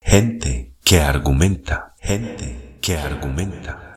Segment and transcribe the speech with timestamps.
[0.00, 3.94] Gente que argumenta, gente que argumenta.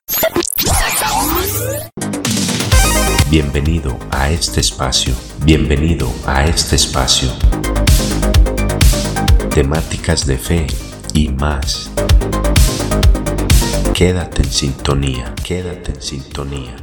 [3.29, 5.13] Bienvenido a este espacio,
[5.44, 7.29] bienvenido a este espacio.
[9.54, 10.68] Temáticas de fe
[11.13, 11.89] y más.
[13.93, 16.75] Quédate en sintonía, quédate en sintonía.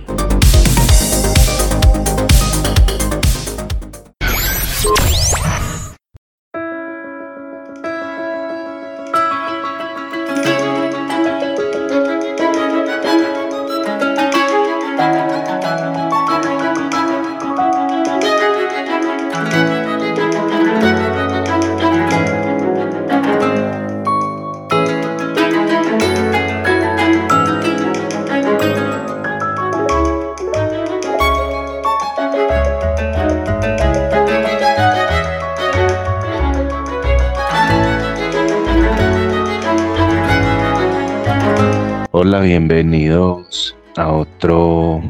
[42.49, 45.03] Bienvenidos a otro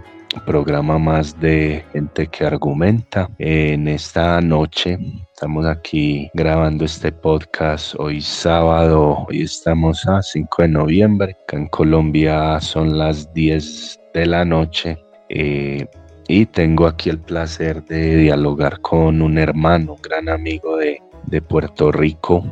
[0.44, 3.30] programa más de Gente que Argumenta.
[3.38, 4.98] En esta noche
[5.32, 11.68] estamos aquí grabando este podcast hoy sábado, hoy estamos a 5 de noviembre, acá en
[11.68, 14.98] Colombia son las 10 de la noche.
[15.28, 15.86] Eh,
[16.26, 21.00] y tengo aquí el placer de dialogar con un hermano, un gran amigo de,
[21.42, 22.44] Puerto Rico.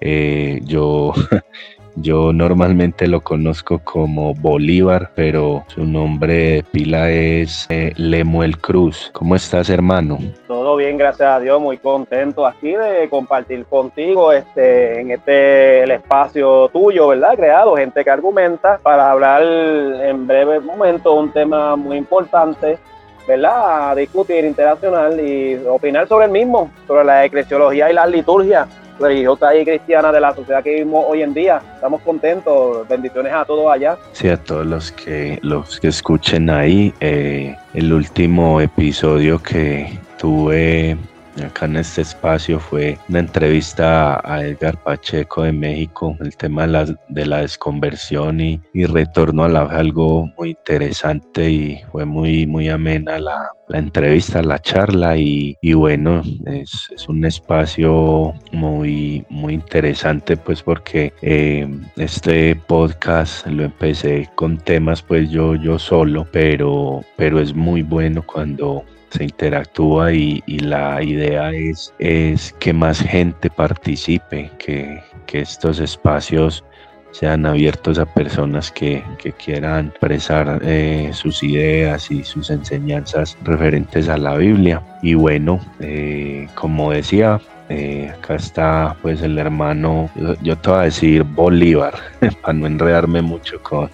[0.00, 1.12] Eh, yo
[1.96, 9.10] Yo normalmente lo conozco como Bolívar, pero su nombre pila es eh, Lemuel Cruz.
[9.12, 10.18] ¿Cómo estás, hermano?
[10.48, 15.92] Todo bien, gracias a Dios, muy contento aquí de compartir contigo este, en este el
[15.92, 17.36] espacio tuyo, ¿verdad?
[17.36, 22.78] Creado, gente que argumenta, para hablar en breve momento un tema muy importante
[23.26, 23.90] ¿verdad?
[23.90, 29.54] A discutir internacional y opinar sobre el mismo, sobre la eclesiología y la liturgia religiosa
[29.56, 31.60] y cristiana de la sociedad que vivimos hoy en día.
[31.74, 32.86] Estamos contentos.
[32.88, 33.96] Bendiciones a todos allá.
[34.12, 36.94] Sí, a todos los que, los que escuchen ahí.
[37.00, 40.96] Eh, el último episodio que tuve
[41.42, 46.68] acá en este espacio fue una entrevista a Edgar Pacheco de México, el tema de
[46.68, 52.46] la, de la desconversión y, y, retorno a la algo muy interesante y fue muy,
[52.46, 59.24] muy amena la, la entrevista, la charla y, y bueno, es, es, un espacio muy,
[59.28, 66.26] muy interesante pues porque eh, este podcast lo empecé con temas pues yo, yo solo,
[66.30, 72.72] pero, pero es muy bueno cuando se interactúa y, y, la idea es, es que
[72.72, 76.64] más gente participe, que, que estos espacios
[77.12, 84.08] sean abiertos a personas que, que quieran expresar eh, sus ideas y sus enseñanzas referentes
[84.08, 84.82] a la Biblia.
[85.00, 90.78] Y bueno, eh, como decía, eh, acá está pues el hermano, yo, yo, te voy
[90.80, 91.94] a decir Bolívar,
[92.42, 93.88] para no enredarme mucho con,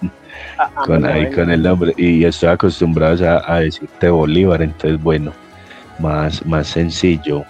[0.85, 5.31] con ahí con el nombre y estoy acostumbrado a, a, decirte Bolívar, entonces bueno,
[5.99, 7.43] más, más sencillo.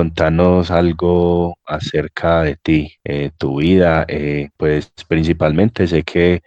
[0.00, 6.40] Contanos algo acerca de ti, eh, tu vida, eh, pues principalmente sé que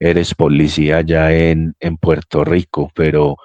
[0.00, 3.36] eres policía ya en, en Puerto Rico, pero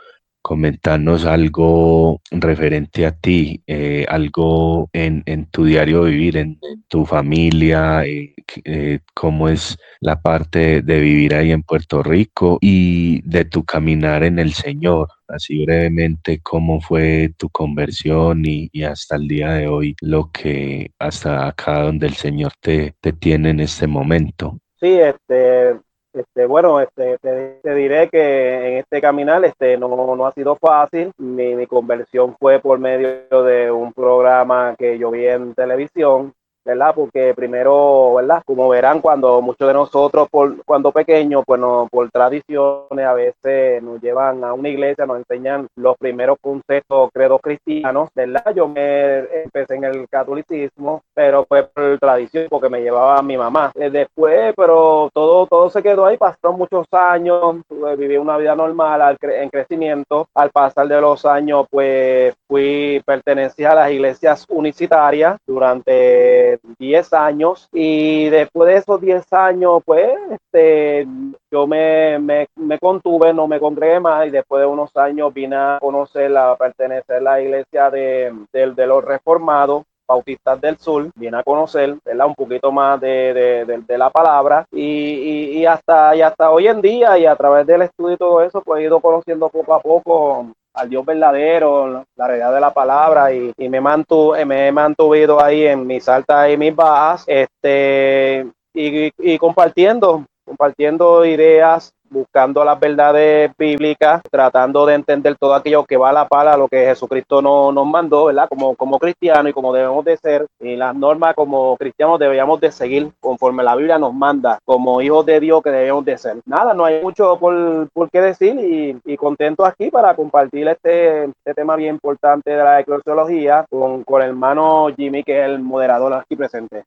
[0.43, 7.05] comentanos algo referente a ti, eh, algo en, en, tu diario vivir, en, en tu
[7.05, 13.45] familia, eh, eh, cómo es la parte de vivir ahí en Puerto Rico y de
[13.45, 15.07] tu caminar en el Señor.
[15.29, 20.91] Así brevemente, cómo fue tu conversión y, y hasta el día de hoy, lo que
[20.99, 24.59] hasta acá donde el Señor te, te tiene en este momento.
[24.81, 25.79] Sí, este,
[26.13, 31.11] este, bueno, este, te, diré que en este caminar este, no, no ha sido fácil.
[31.17, 36.33] Mi, mi, conversión fue por medio de un programa que yo vi en televisión,
[36.65, 36.93] ¿verdad?
[36.95, 38.41] Porque primero, ¿verdad?
[38.45, 43.81] Como verán, cuando muchos de nosotros, por, cuando pequeños, pues no, por tradiciones, a veces
[43.83, 48.53] nos llevan a una iglesia, nos enseñan los primeros conceptos credos cristianos, ¿verdad?
[48.55, 53.71] Yo me empecé en el catolicismo, pero fue por tradición, porque me llevaba mi mamá.
[53.75, 57.57] Eh, después, pero todo, todo se quedó ahí, pasaron muchos años,
[57.97, 60.27] viví una vida normal en crecimiento.
[60.33, 67.69] Al pasar de los años, pues fui, pertenecía a las iglesias unicitarias durante 10 años
[67.71, 71.07] y después de esos 10 años, pues, este,
[71.51, 75.55] yo me, me, me, contuve, no me congregué más y después de unos años vine
[75.55, 81.37] a conocer, a pertenecer a la iglesia de, de los reformados Bautistas del Sur, viene
[81.37, 82.27] a conocer ¿verdad?
[82.27, 87.17] un poquito más de, de, la palabra y, y, hasta, y hasta hoy en día
[87.17, 90.47] y a través del estudio y todo eso, pues he ido conociendo poco a poco
[90.73, 95.41] al Dios verdadero, la realidad de la palabra y, y me, mantu, me he mantuvido
[95.41, 102.79] ahí en mis altas y mis bajas este, y, y compartiendo, compartiendo ideas buscando las
[102.79, 106.85] verdades bíblicas, tratando de entender todo aquello que va a la par a lo que
[106.85, 108.47] Jesucristo nos mandó, ¿verdad?
[108.47, 112.71] Como, como cristianos y como debemos de ser, y las normas como cristianos deberíamos de
[112.71, 116.37] seguir conforme la Biblia nos manda, como hijos de Dios que debemos de ser.
[116.45, 121.25] Nada, no hay mucho por, por qué decir y, y, contento aquí para compartir este,
[121.25, 125.59] este tema bien importante de la eclesiología con, con el hermano Jimmy, que es el
[125.59, 126.83] moderador aquí presente.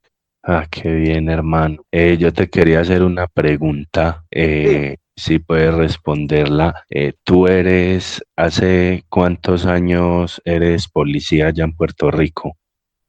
[0.48, 1.82] Ah, qué bien, hermano.
[1.90, 4.24] Eh, yo te quería hacer una pregunta.
[4.30, 6.84] Eh, si puedes responderla.
[6.90, 12.56] Eh, ¿Tú eres, hace cuántos años eres policía allá en Puerto Rico?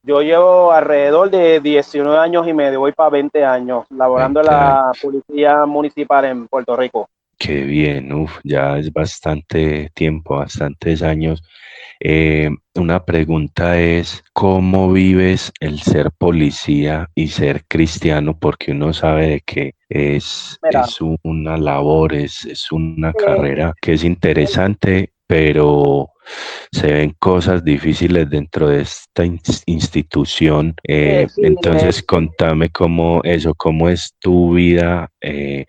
[0.04, 4.92] Yo llevo alrededor de 19 años y medio, voy para 20 años, laborando en la
[5.02, 7.10] policía municipal en Puerto Rico.
[7.38, 11.44] Qué bien, uf, ya es bastante tiempo, bastantes años.
[12.00, 18.38] Eh, una pregunta es, ¿cómo vives el ser policía y ser cristiano?
[18.38, 24.04] Porque uno sabe de que es, es una labor, es, es una carrera que es
[24.04, 26.10] interesante, pero
[26.72, 29.24] se ven cosas difíciles dentro de esta
[29.66, 30.76] institución.
[30.88, 35.66] Eh, entonces, contame cómo eso, cómo es tu vida eh,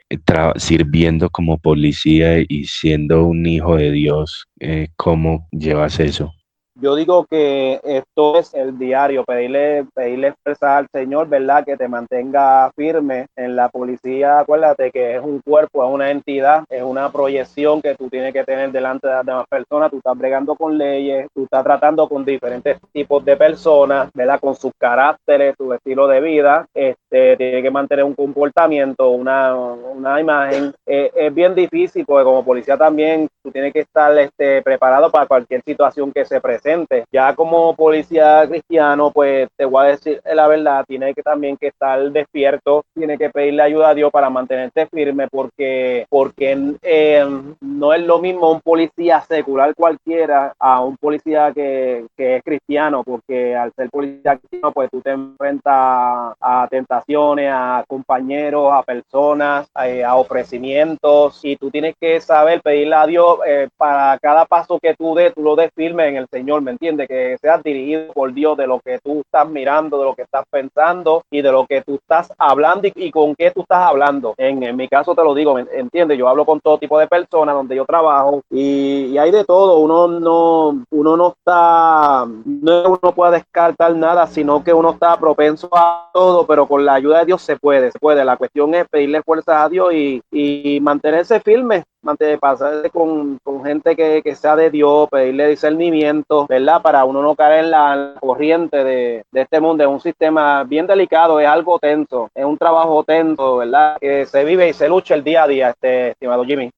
[0.56, 6.32] sirviendo como policía y siendo un hijo de Dios, eh, cómo llevas eso.
[6.80, 11.64] Yo digo que esto es el diario, pedirle, pedirle expresar al Señor, ¿verdad?
[11.64, 14.38] Que te mantenga firme en la policía.
[14.38, 18.44] Acuérdate que es un cuerpo, es una entidad, es una proyección que tú tienes que
[18.44, 19.90] tener delante de las demás personas.
[19.90, 24.38] Tú estás bregando con leyes, tú estás tratando con diferentes tipos de personas, ¿verdad?
[24.38, 26.64] Con sus caracteres, su estilo de vida.
[26.72, 30.72] Este, tiene que mantener un comportamiento, una, una imagen.
[30.86, 35.26] Eh, es bien difícil porque como policía también tú tienes que estar este, preparado para
[35.26, 40.46] cualquier situación que se presente ya como policía cristiano, pues te voy a decir la
[40.46, 44.86] verdad, tiene que también que estar despierto, tiene que pedirle ayuda a Dios para mantenerte
[44.86, 47.26] firme, porque, porque eh,
[47.60, 53.02] no es lo mismo un policía secular cualquiera a un policía que, que es cristiano,
[53.04, 59.68] porque al ser policía cristiano, pues tú te enfrentas a tentaciones, a compañeros, a personas,
[59.84, 64.78] eh, a, ofrecimientos, y tú tienes que saber pedirle a Dios eh, para cada paso
[64.80, 68.12] que tú des, tú lo des firme en el Señor ¿me entiende Que seas dirigido
[68.12, 71.52] por Dios de lo que tú estás mirando, de lo que estás pensando y de
[71.52, 74.34] lo que tú estás hablando y, con qué tú estás hablando.
[74.36, 77.54] En, mi caso te lo digo, ¿me entiende Yo hablo con todo tipo de personas
[77.54, 79.78] donde yo trabajo y, hay de todo.
[79.78, 85.68] Uno no, uno no está, no uno puede descartar nada, sino que uno está propenso
[85.72, 88.24] a todo, pero con la ayuda de Dios se puede, se puede.
[88.24, 91.84] La cuestión es pedirle fuerzas a Dios y, mantenerse firme
[92.18, 96.80] de pasar con, gente que, sea de Dios, pedirle discernimiento, ¿verdad?
[96.80, 99.84] Para uno no caer en la corriente de, de, este mundo.
[99.84, 103.96] Es un sistema bien delicado, es algo tenso, es un trabajo tenso, ¿verdad?
[104.00, 106.70] Que se vive y se lucha el día a día, este estimado Jimmy.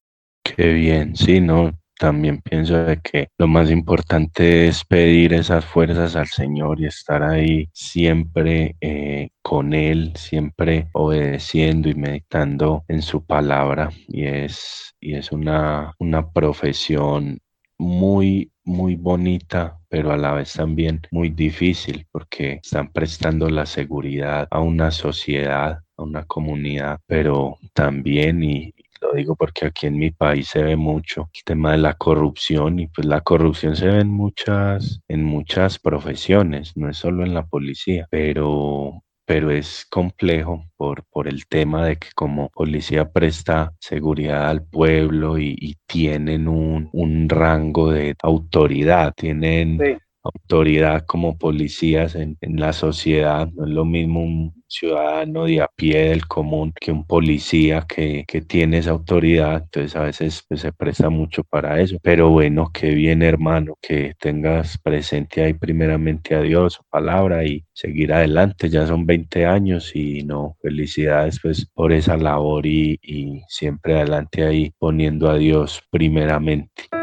[0.43, 1.71] Qué bien, sí, ¿no?
[2.01, 7.21] También pienso de que lo más importante es pedir esas fuerzas al Señor y estar
[7.21, 13.91] ahí siempre eh, con Él, siempre obedeciendo y meditando en su palabra.
[14.07, 17.37] Y es, y es una, una profesión
[17.77, 24.47] muy, muy bonita, pero a la vez también muy difícil porque están prestando la seguridad
[24.49, 30.11] a una sociedad, a una comunidad, pero también y, lo digo porque aquí en mi
[30.11, 33.99] país se ve mucho el tema de la corrupción y pues la corrupción se ve
[33.99, 40.65] en muchas, en muchas profesiones, no es solo en la policía, pero pero es complejo
[40.75, 46.89] por, por el tema de que como policía presta seguridad al pueblo y, tienen un,
[46.91, 49.79] un, rango de autoridad, tienen
[50.23, 55.67] autoridad como policías en, en la sociedad, no es lo mismo un ciudadano de a
[55.67, 60.61] pie del común que un policía que, que tiene esa autoridad, entonces a veces pues,
[60.61, 61.97] se presta mucho para eso.
[62.01, 67.65] Pero bueno, qué bien hermano, que tengas presente ahí primeramente a Dios, su palabra y
[67.73, 73.41] seguir adelante, ya son 20 años y no, felicidades pues por esa labor y, y
[73.47, 77.00] siempre adelante ahí poniendo a Dios primeramente.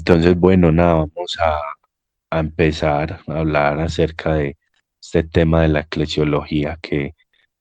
[0.00, 1.60] Entonces, bueno, nada, vamos a,
[2.40, 4.56] empezar a hablar acerca de
[5.02, 7.14] este tema de la eclesiología que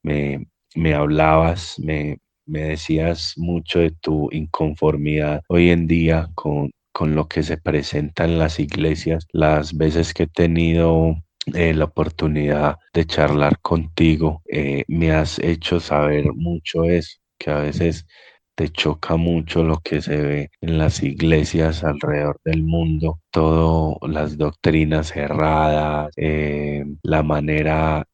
[0.03, 7.13] me, me hablabas, me, me decías mucho de tu inconformidad hoy en día con, con
[7.13, 11.17] lo que se presenta en las iglesias, las veces que he tenido
[11.53, 17.59] eh, la oportunidad de charlar contigo, eh, me has hecho saber mucho eso, que a
[17.59, 18.05] veces
[18.59, 24.37] te choca mucho lo que se ve en las iglesias alrededor del mundo, todas las
[24.37, 28.05] doctrinas erradas, eh, la manera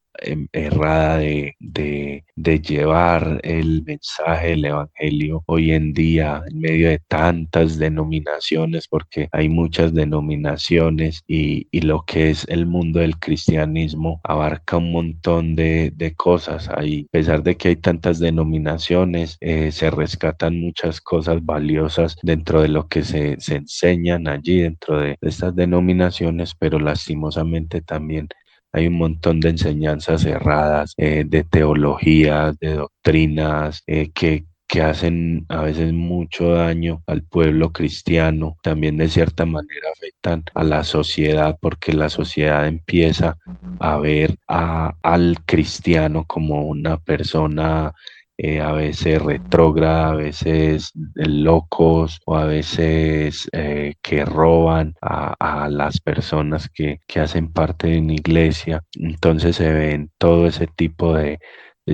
[0.52, 6.98] errada de, de, de, llevar el mensaje del Evangelio hoy en día en medio de
[6.98, 14.20] tantas denominaciones, porque hay muchas denominaciones y, y lo que es el mundo del cristianismo
[14.24, 16.68] abarca un montón de, de cosas.
[16.68, 22.62] Ahí, a pesar de que hay tantas denominaciones, eh, se rescatan muchas cosas valiosas dentro
[22.62, 28.28] de lo que se, se enseñan allí, dentro de estas denominaciones, pero lastimosamente también
[28.76, 35.46] hay un montón de enseñanzas cerradas, eh, de teologías, de doctrinas, eh, que, que hacen
[35.48, 41.56] a veces mucho daño al pueblo cristiano, también de cierta manera afectan a la sociedad
[41.58, 43.38] porque la sociedad empieza
[43.80, 47.94] a ver a, al cristiano como una persona
[48.38, 56.00] eh, a veces retrógrada, a veces locos o a veces eh, que roban a, las
[56.00, 58.82] personas que, hacen parte de una iglesia.
[58.94, 61.38] Entonces se ven todo ese tipo de,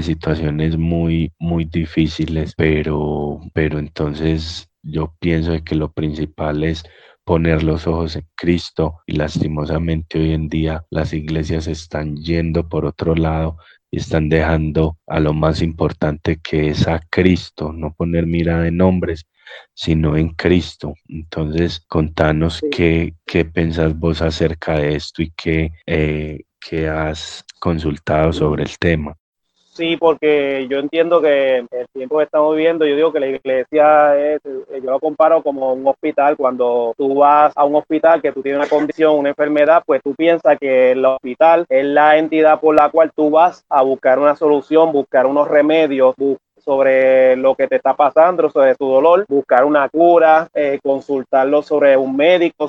[0.01, 6.83] situaciones muy, muy difíciles, pero, pero entonces yo pienso que lo principal es
[7.25, 12.85] poner los ojos en Cristo y lastimosamente hoy en día las iglesias están yendo por
[12.85, 13.59] otro lado
[13.99, 19.27] están dejando a lo más importante que es a Cristo, no poner mirada en hombres,
[19.75, 20.95] sino en Cristo.
[21.09, 28.33] Entonces, contanos qué, qué pensás vos acerca de esto y qué, eh, qué has consultado
[28.33, 29.17] sobre el tema.
[29.75, 34.19] Sí, porque yo entiendo que el tiempo que estamos viviendo, yo digo que la iglesia
[34.19, 36.37] es, yo lo comparo como un hospital.
[36.37, 40.15] Cuando tú vas a un hospital que tú tienes una condición, una enfermedad, pues tú
[40.15, 44.37] piensas que el hospital es la entidad por la cual tú vas a buscar una
[44.37, 46.15] solución, buscar unos remedios,
[46.65, 51.97] sobre lo que te está pasando, sobre tu dolor, buscar una cura, eh, consultarlo sobre
[51.97, 52.69] un médico,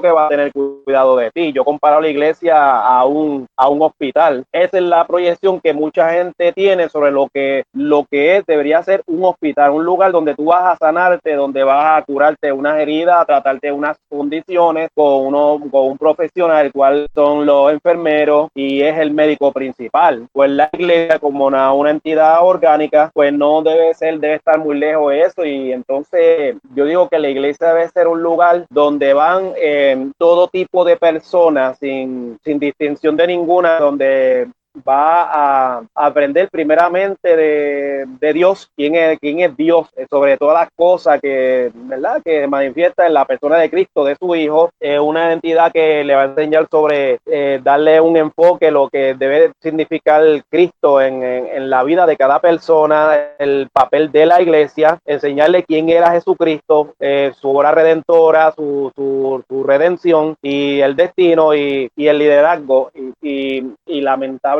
[0.00, 1.52] que va a tener cuidado de ti.
[1.52, 4.44] Yo comparo la iglesia a un, a un hospital.
[4.52, 8.82] Esa es la proyección que mucha gente tiene sobre lo que, lo que es, debería
[8.82, 12.78] ser un hospital, un lugar donde tú vas a sanarte, donde vas a curarte unas
[12.78, 18.48] heridas, a tratarte unas condiciones con, uno, con un profesional, el cual son los enfermeros
[18.54, 20.26] y es el médico principal.
[20.32, 24.78] Pues la iglesia como una, una entidad orgánica pues no debe ser, debe estar muy
[24.78, 25.44] lejos de eso.
[25.44, 30.48] Y entonces yo digo que la iglesia debe ser un lugar donde van eh, todo
[30.48, 34.48] tipo de personas sin, sin distinción de ninguna, donde
[34.86, 40.68] va a aprender primeramente de, Dios, quién es, quién es Dios, eh, sobre todas las
[40.76, 42.20] cosas que, ¿verdad?
[42.24, 46.14] que manifiesta en la persona de Cristo, de su Hijo, es una entidad que le
[46.14, 51.70] va a enseñar sobre eh, darle un enfoque, lo que debe significar Cristo en, en,
[51.70, 57.32] la vida de cada persona, el papel de la iglesia, enseñarle quién era Jesucristo, eh,
[57.38, 62.90] su obra redentora, su, su, su, redención y el destino y, y el liderazgo.
[62.94, 64.57] Y, y, y lamentablemente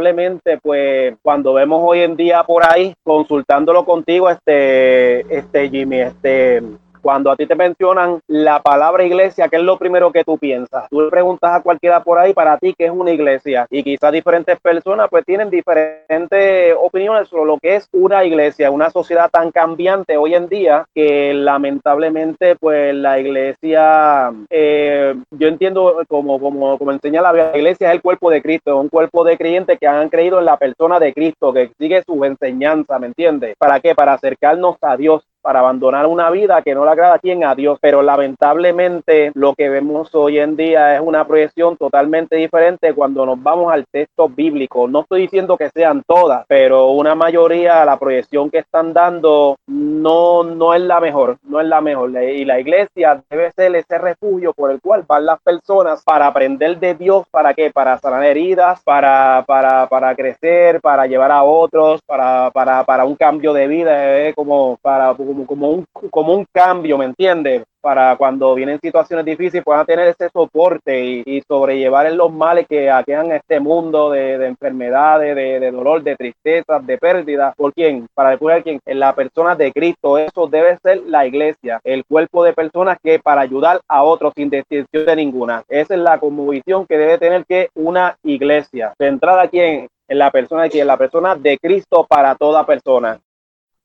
[0.63, 6.63] pues cuando vemos hoy en día por ahí, consultándolo contigo, este, este Jimmy, este,
[7.01, 10.89] cuando a ti te mencionan la palabra iglesia, ¿qué es lo primero que tú piensas?
[10.91, 14.13] Tú le preguntas a cualquiera por ahí para ti qué es una iglesia y quizás
[14.13, 19.51] diferentes personas pues tienen diferentes opiniones sobre lo que es una iglesia, una sociedad tan
[19.51, 26.93] cambiante hoy en día que lamentablemente pues la iglesia, eh, yo entiendo como, como, como
[26.93, 30.09] enseña la iglesia es el cuerpo de Cristo, es un cuerpo de creyentes que han
[30.09, 33.55] creído en la persona de Cristo, que sigue su enseñanza, ¿me entiendes?
[33.59, 33.95] ¿Para qué?
[33.95, 37.55] Para acercarnos a Dios para abandonar una vida que no le agrada a quien a
[37.55, 43.25] Dios, pero lamentablemente lo que vemos hoy en día es una proyección totalmente diferente cuando
[43.25, 44.87] nos vamos al texto bíblico.
[44.89, 50.45] No estoy diciendo que sean todas, pero una mayoría, la proyección que están dando no,
[50.45, 52.11] no es la mejor, no es la mejor.
[52.11, 56.79] Y la iglesia debe ser ese refugio por el cual van las personas para aprender
[56.79, 57.71] de Dios, ¿para qué?
[57.71, 63.17] Para sanar heridas, para, para, para crecer, para llevar a otros, para, para, para un
[63.17, 67.65] cambio de vida, como para como, como, un, como un cambio, ¿me entiendes?
[67.81, 73.31] Para cuando vienen situaciones difíciles puedan tener ese soporte y, sobrellevar los males que aquean
[73.33, 77.55] este mundo de, enfermedades, de, dolor, de tristeza, de pérdida.
[77.57, 78.07] ¿Por quién?
[78.15, 78.81] Para después quién?
[78.85, 80.19] En la persona de Cristo.
[80.19, 84.51] Eso debe ser la iglesia, el cuerpo de personas que para ayudar a otros sin
[84.51, 85.63] distinción de ninguna.
[85.69, 88.93] Esa es la conmovisión que debe tener que una iglesia.
[88.99, 93.21] Centrada aquí en, en la persona de la persona de Cristo para toda persona.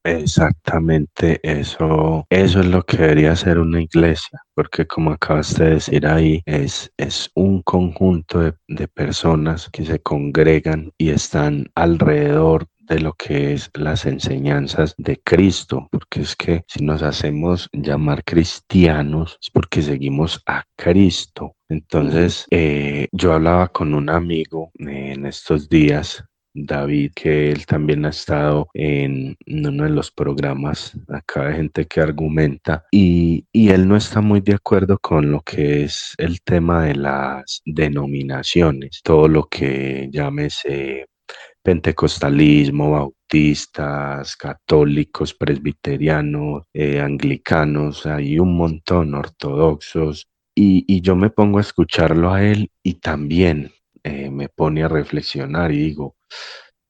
[0.05, 6.05] Exactamente, eso, eso es lo que debería ser una iglesia, porque como acabas de decir
[6.05, 13.13] ahí, es, es un conjunto de, personas que se congregan y están alrededor de lo
[13.13, 19.49] que es las enseñanzas de Cristo, porque es que si nos hacemos llamar cristianos es
[19.51, 21.55] porque seguimos a Cristo.
[21.69, 28.09] Entonces, eh, yo hablaba con un amigo en estos días David, que él también ha
[28.09, 33.95] estado en uno de los programas acá de gente que argumenta y, y, él no
[33.95, 39.47] está muy de acuerdo con lo que es el tema de las denominaciones, todo lo
[39.47, 41.07] que llámese
[41.63, 51.57] pentecostalismo, bautistas, católicos, presbiterianos, eh, anglicanos, hay un montón, ortodoxos, y, y, yo me pongo
[51.57, 53.71] a escucharlo a él y también
[54.03, 56.15] eh, me pone a reflexionar y digo,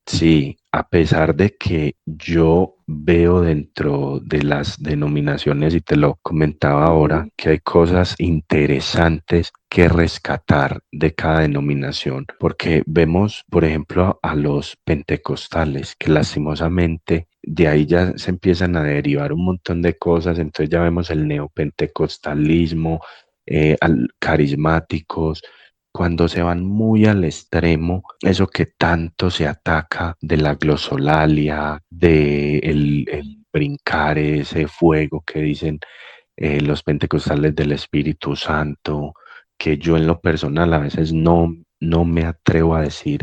[0.05, 6.85] Sí, a pesar de que yo veo dentro de las denominaciones, y te lo comentaba
[6.85, 14.35] ahora, que hay cosas interesantes que rescatar de cada denominación, porque vemos, por ejemplo, a
[14.35, 20.37] los pentecostales, que lastimosamente de ahí ya se empiezan a derivar un montón de cosas,
[20.37, 23.01] entonces ya vemos el neopentecostalismo,
[23.45, 23.77] eh,
[24.19, 25.41] carismáticos,
[25.93, 32.57] cuando se van muy al extremo, eso que tanto se ataca de la glosolalia, de
[32.57, 35.79] el, brincar ese fuego que dicen
[36.35, 39.13] eh, los pentecostales del Espíritu Santo,
[39.55, 43.21] que yo en lo personal a veces no, no me atrevo a decir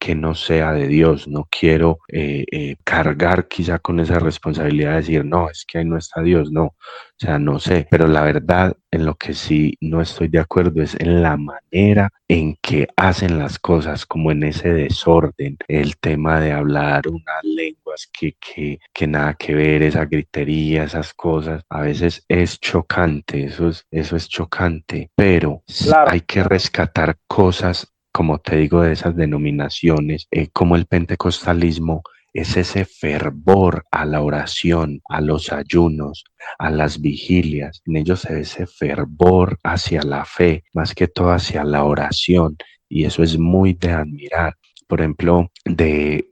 [0.00, 1.28] que no sea de Dios.
[1.28, 5.84] No quiero eh, eh, cargar quizá con esa responsabilidad de decir, no, es que ahí
[5.84, 6.64] no está Dios, no.
[6.64, 6.74] O
[7.18, 10.98] sea, no sé, pero la verdad en lo que sí no estoy de acuerdo es
[10.98, 16.52] en la manera en que hacen las cosas, como en ese desorden, el tema de
[16.52, 22.24] hablar unas lenguas que, que, que nada que ver, esa gritería, esas cosas, a veces
[22.26, 25.62] es chocante, eso es, eso es chocante, pero
[26.06, 32.56] hay que rescatar cosas como te digo, de esas denominaciones, eh, como el pentecostalismo, es
[32.56, 36.24] ese fervor a la oración, a los ayunos,
[36.58, 37.82] a las vigilias.
[37.86, 42.56] En ellos es ese fervor hacia la fe, más que todo hacia la oración.
[42.88, 44.54] Y eso es muy de admirar.
[44.86, 46.30] Por ejemplo, de,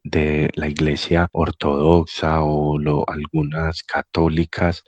[0.54, 4.82] la iglesia ortodoxa o algunas católicas,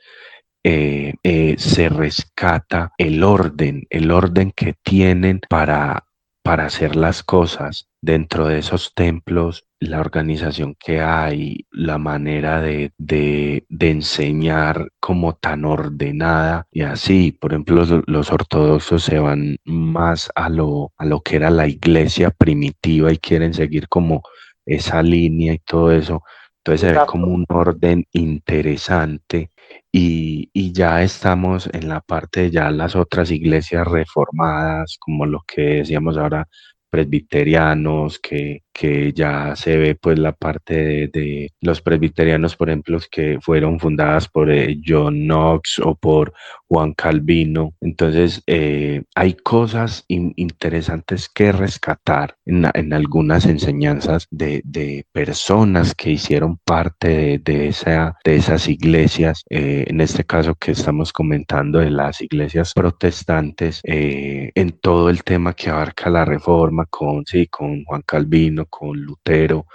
[0.62, 6.04] eh, eh, se rescata el orden, el orden que tienen para
[6.42, 12.92] para hacer las cosas dentro de esos templos, la organización que hay, la manera de,
[12.98, 17.32] de, enseñar como tan ordenada y así.
[17.32, 22.30] Por ejemplo, los, ortodoxos se van más a lo, a lo que era la iglesia
[22.30, 24.22] primitiva y quieren seguir como
[24.66, 26.22] esa línea y todo eso.
[26.58, 29.50] Entonces se ve como un orden interesante
[29.92, 35.40] y, y, ya estamos en la parte de ya las otras iglesias reformadas, como lo
[35.46, 36.46] que decíamos ahora,
[36.90, 43.38] presbiterianos, que, que ya se ve pues la parte de, los presbiterianos, por ejemplo, que
[43.42, 46.32] fueron fundadas por eh, John Knox o por
[46.66, 47.74] Juan Calvino.
[47.82, 56.12] Entonces, eh, hay cosas interesantes que rescatar en, en algunas enseñanzas de, de, personas que
[56.12, 61.90] hicieron parte de, esa, de esas iglesias, eh, en este caso que estamos comentando de
[61.90, 68.02] las iglesias protestantes, en todo el tema que abarca la reforma con, sí, con Juan
[68.06, 69.66] Calvino, con Lutero,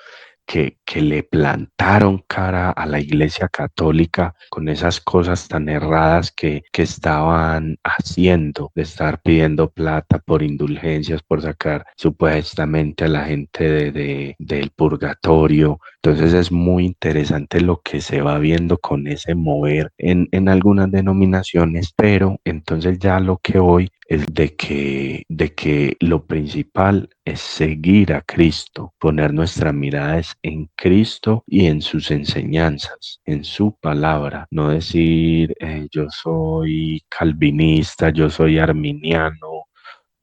[0.46, 6.64] que, que, le plantaron cara a la iglesia católica con esas cosas tan erradas que,
[6.72, 13.70] que, estaban haciendo, de estar pidiendo plata por indulgencias, por sacar supuestamente a la gente
[13.70, 15.80] de, de, del purgatorio.
[16.04, 20.92] Entonces es muy interesante lo que se va viendo con ese mover en, en algunas
[20.92, 27.42] denominaciones, pero entonces ya lo que hoy es de que, de que lo principal es
[27.42, 34.48] seguir a Cristo, poner nuestra mirada en Cristo y en sus enseñanzas, en su palabra,
[34.52, 39.66] no decir eh, yo soy calvinista, yo soy arminiano,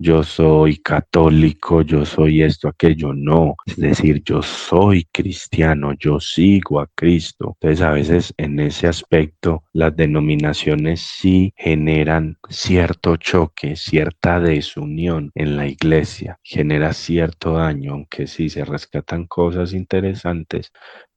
[0.03, 3.55] yo soy católico, yo soy esto, aquello, no.
[3.65, 7.57] Es decir, yo soy cristiano, yo sigo a Cristo.
[7.61, 15.57] Entonces a veces en ese aspecto las denominaciones sí generan cierto choque, cierta desunión en
[15.57, 20.73] la iglesia, genera cierto daño, aunque sí se rescatan cosas interesantes,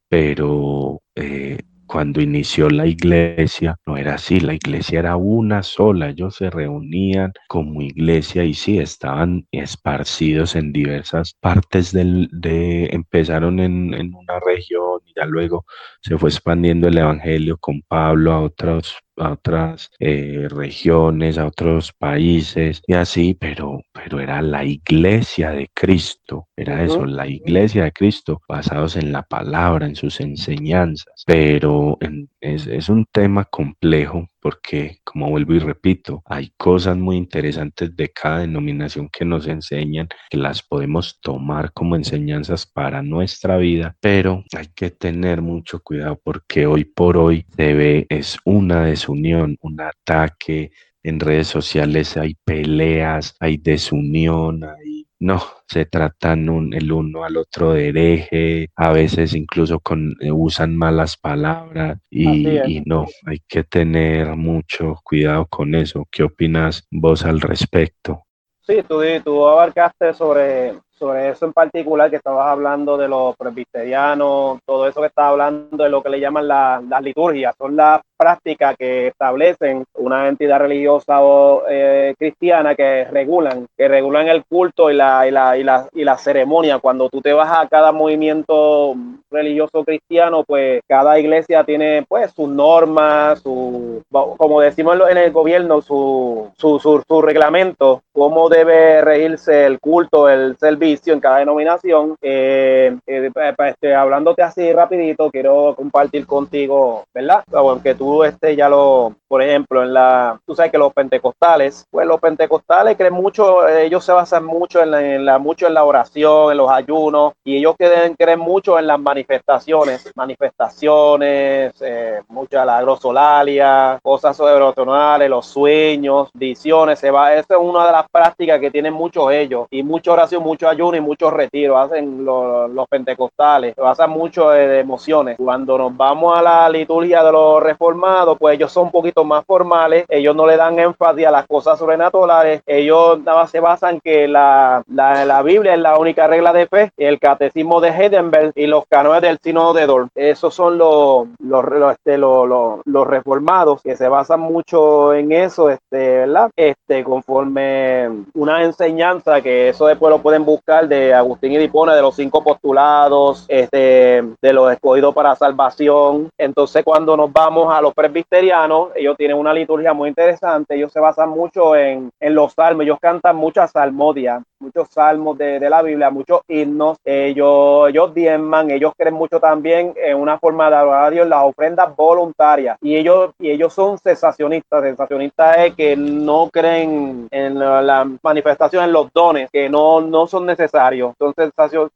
[0.08, 1.58] pero eh,
[1.96, 7.32] cuando inició la iglesia, no era así, la iglesia era una sola, ellos se reunían
[7.48, 14.42] como iglesia y sí, estaban esparcidos en diversas partes del, de, empezaron en, en una
[14.46, 15.64] región y ya luego
[16.02, 21.94] se fue expandiendo el evangelio con Pablo a otros a otras eh, regiones, a otros
[21.94, 27.92] países y así, pero, pero era la iglesia de Cristo, era eso, la iglesia de
[27.92, 31.98] Cristo, basados en la palabra, en sus enseñanzas, pero
[32.42, 38.10] es, es un tema complejo porque, como vuelvo y repito, hay cosas muy interesantes de
[38.10, 44.44] cada denominación que nos enseñan, que las podemos tomar como enseñanzas para nuestra vida, pero
[44.56, 49.82] hay que tener mucho cuidado porque hoy por hoy se ve, es una desunión, un
[49.82, 50.70] ataque,
[51.02, 57.74] en redes sociales hay peleas, hay desunión, hay no, se tratan el uno al otro
[57.74, 64.36] de hereje, a veces incluso con, eh, usan malas palabras y, no, hay que tener
[64.36, 66.06] mucho cuidado con eso.
[66.12, 68.24] ¿Qué opinas vos al respecto?
[68.62, 74.60] Sí, tú, tú abarcaste sobre sobre eso en particular que estabas hablando de los presbiterianos,
[74.66, 78.78] todo eso que estás hablando de lo que le llaman las liturgias, son las prácticas
[78.78, 84.96] que establecen una entidad religiosa o eh, cristiana que regulan, que regulan el culto y
[84.96, 86.80] la, y la, y, la, y la ceremonia.
[86.80, 88.96] Cuando tú te vas a cada movimiento
[89.30, 95.82] religioso cristiano, pues cada iglesia tiene pues sus normas, su, como decimos en el gobierno,
[95.82, 102.16] su, su, su, su reglamento, cómo debe regirse el culto, el servicio en cada denominación.
[102.22, 107.44] Eh, eh, este, hablándote así rapidito, quiero compartir contigo, ¿verdad?
[107.54, 112.06] Aunque tú este, ya lo, por ejemplo, en la, tú sabes que los pentecostales, pues
[112.08, 116.58] los pentecostales creen mucho, ellos se basan mucho en la, mucho en la oración, en
[116.58, 124.00] los ayunos, y ellos creen, creen mucho en las manifestaciones, manifestaciones, eh, mucha la grosolalia,
[124.04, 128.94] cosas sobrenaturales, los sueños, visiones, se va, esa es una de las prácticas que tienen
[128.94, 134.10] muchos ellos, y mucha oración, mucho ayuno y muchos retiros, hacen los, los pentecostales, basan
[134.10, 135.38] mucho de emociones.
[135.38, 139.46] Cuando nos vamos a la liturgia de los reformados, pues ellos son un poquito más
[139.46, 144.00] formales, ellos no le dan énfasis a las cosas sobrenaturales, ellos nada más se basan
[144.02, 148.52] que la, la, la Biblia es la única regla de fe, el catecismo de Heidenberg
[148.56, 150.08] y los canones del Sínodo de Dor.
[150.16, 156.18] Esos son los, los, este, los, los, reformados que se basan mucho en eso, este,
[156.20, 156.50] ¿verdad?
[156.56, 162.02] Este, conforme una enseñanza que eso después lo pueden buscar de Agustín y Dipone de
[162.02, 166.30] los cinco postulados, este, de los escogidos para salvación.
[166.38, 170.76] Entonces, cuando nos vamos a los presbiterianos, ellos tienen una liturgia muy interesante.
[170.76, 172.84] Ellos se basan mucho en, en los salmos.
[172.84, 176.98] Ellos cantan muchas salmodias, muchos salmos de, de, la Biblia, muchos himnos.
[177.06, 181.44] Ellos, ellos diezman, ellos creen mucho también en una forma de adorar a Dios, las
[181.44, 182.78] ofrendas voluntarias.
[182.82, 184.82] Y ellos, y ellos son cesacionistas.
[184.82, 190.28] Cesacionistas es que no creen en la, la manifestación, en los dones, que no, no
[190.28, 191.14] son necesarios.
[191.20, 191.52] Entonces,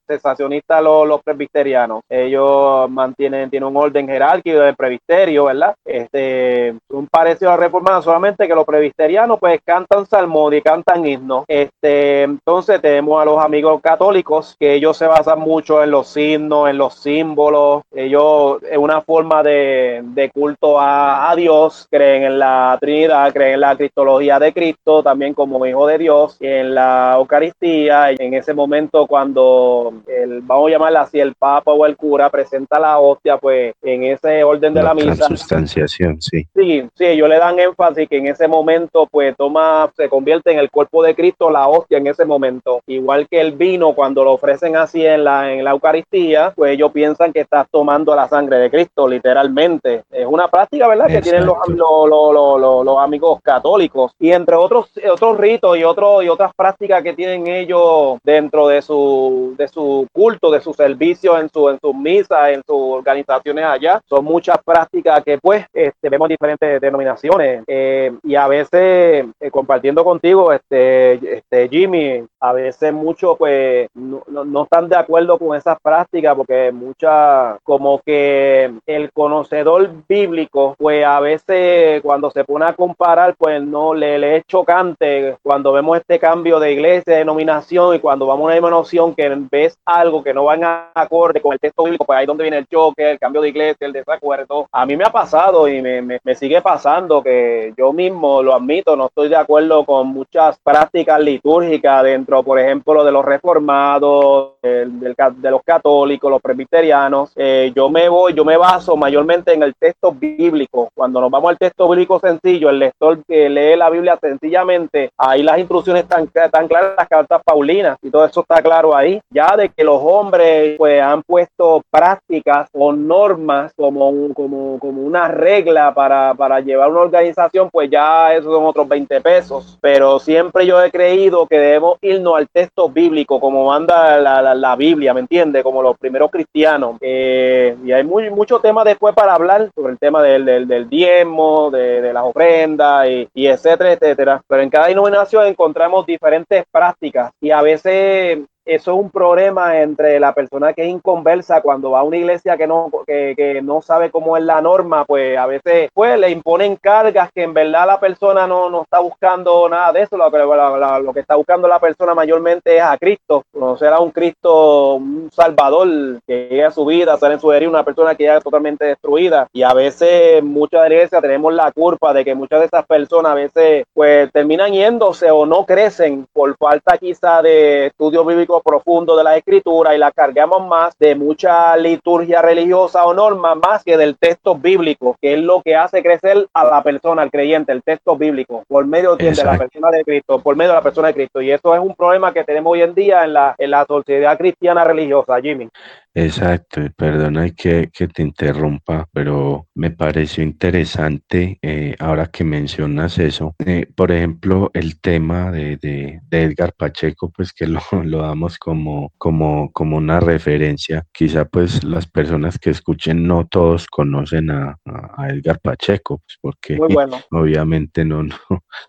[0.08, 2.02] cesacionistas los, los presbiterianos.
[2.10, 5.76] Ellos mantienen, tienen un orden jerárquico del presbiterio, ¿verdad?
[5.86, 11.46] Este, un parecido a reformado, solamente que los presbiterianos pues cantan salmón y cantan himnos.
[11.48, 16.70] Este, entonces tenemos a los amigos católicos que ellos se basan mucho en los signos,
[16.70, 17.84] en los símbolos.
[17.94, 23.56] Ellos es una forma de, de culto a, a, Dios, creen en la Trinidad, creen
[23.56, 28.34] en la cristología de Cristo, también como hijo de Dios, y en la Eucaristía, en
[28.34, 33.00] ese momento cuando el, vamos a llamarla así, el Papa o el cura presenta la
[33.00, 35.28] hostia, pues en ese orden de la, la misa.
[35.28, 36.46] Sustanciación, sí.
[36.56, 40.60] Sí, sí, ellos le dan énfasis que en ese momento, pues toma, se convierte en
[40.60, 42.39] el cuerpo de Cristo la hostia en ese momento.
[42.88, 46.92] Igual que el vino, cuando lo ofrecen así en la, en la Eucaristía, pues ellos
[46.92, 50.04] piensan que estás tomando la sangre de Cristo, literalmente.
[50.12, 54.12] Es una práctica, ¿verdad?, que tienen los, los, los, los, amigos católicos.
[54.20, 58.82] Y entre otros, otros ritos y, otros y otras prácticas que tienen ellos dentro de
[58.82, 63.66] su, de su culto, de su servicio en, su, en sus misas, en sus organizaciones
[63.66, 64.02] allá.
[64.08, 70.04] Son muchas prácticas que pues este, vemos diferentes denominaciones eh, y a veces eh, compartiendo
[70.04, 75.78] contigo, este, este Jimmy, a veces muchos pues no, no, están de acuerdo con esas
[75.82, 82.74] prácticas porque muchas como que el conocedor bíblico pues a veces cuando se pone a
[82.74, 88.00] comparar pues no le, es chocante cuando vemos este cambio de iglesia, de denominación y
[88.00, 91.60] cuando vamos a una denominación que ves algo que no van a acorde con el
[91.60, 94.68] texto bíblico pues ahí donde viene el choque, el cambio de iglesia, el desacuerdo.
[94.72, 98.56] A mí me ha pasado y me, me, me sigue pasando que yo mismo lo
[98.56, 102.04] admito, no estoy de acuerdo con muchas prácticas litúrgicas
[102.44, 107.32] por ejemplo, de los reformados, de los católicos, los presbiterianos.
[107.36, 110.90] Eh, yo me voy, yo me baso mayormente en el texto bíblico.
[110.94, 115.44] Cuando nos vamos al texto bíblico sencillo, el lector que lee la Biblia sencillamente, ahí
[115.44, 119.22] las instrucciones están tan claras, las cartas paulinas y todo eso está claro ahí.
[119.30, 125.28] Ya de que los hombres pues han puesto prácticas o normas como, como, como una
[125.28, 129.78] regla para, para llevar una organización, pues ya esos son otros 20 pesos.
[129.82, 134.49] Pero siempre yo he creído que debemos irnos al texto bíblico, como manda la, la,
[134.78, 135.64] Biblia, ¿me entiende?
[135.64, 136.98] Como los primeros cristianos.
[137.02, 140.90] Eh, y hay muy, mucho tema después para hablar sobre el tema del, del, del
[140.90, 144.42] diezmo, de, de, las ofrendas y, y, etcétera, etcétera.
[144.48, 150.20] Pero en cada denominación encontramos diferentes prácticas y a veces eso es un problema entre
[150.20, 154.12] la persona que es inconversa cuando va a una iglesia que no, que, no sabe
[154.12, 158.00] cómo es la norma, pues a veces pues, le imponen cargas que en verdad la
[158.00, 161.80] persona no, no está buscando nada de eso, lo que, lo que está buscando la
[161.80, 165.88] persona mayormente es a Cristo, conocer a un Cristo, un Salvador
[166.28, 169.48] que llegue a su vida, ser en su herida una persona que ya totalmente destruida.
[169.54, 173.36] Y a veces muchas iglesias tenemos la culpa de que muchas de esas personas a
[173.36, 179.24] veces pues terminan yéndose o no crecen por falta quizá de estudio bíblico profundo de
[179.24, 184.18] la escritura y la cargamos más de mucha liturgia religiosa o norma más que del
[184.18, 188.18] texto bíblico, que es lo que hace crecer a la persona, al creyente, el texto
[188.18, 191.42] bíblico, por medio de la persona de Cristo, por medio de la persona de Cristo.
[191.42, 194.38] Y eso es un problema que tenemos hoy en día en la, en la sociedad
[194.38, 195.70] cristiana religiosa, Jimmy.
[196.16, 203.56] Exacto, perdona que, que te interrumpa, pero me pareció interesante eh, ahora que mencionas eso.
[203.60, 209.14] Eh, por ejemplo, el tema de, de, Edgar Pacheco, pues que lo, lo, damos como,
[209.18, 211.06] como, como una referencia.
[211.12, 216.80] Quizá pues las personas que escuchen no todos conocen a, a Edgar Pacheco, pues porque
[217.32, 218.38] obviamente no, no,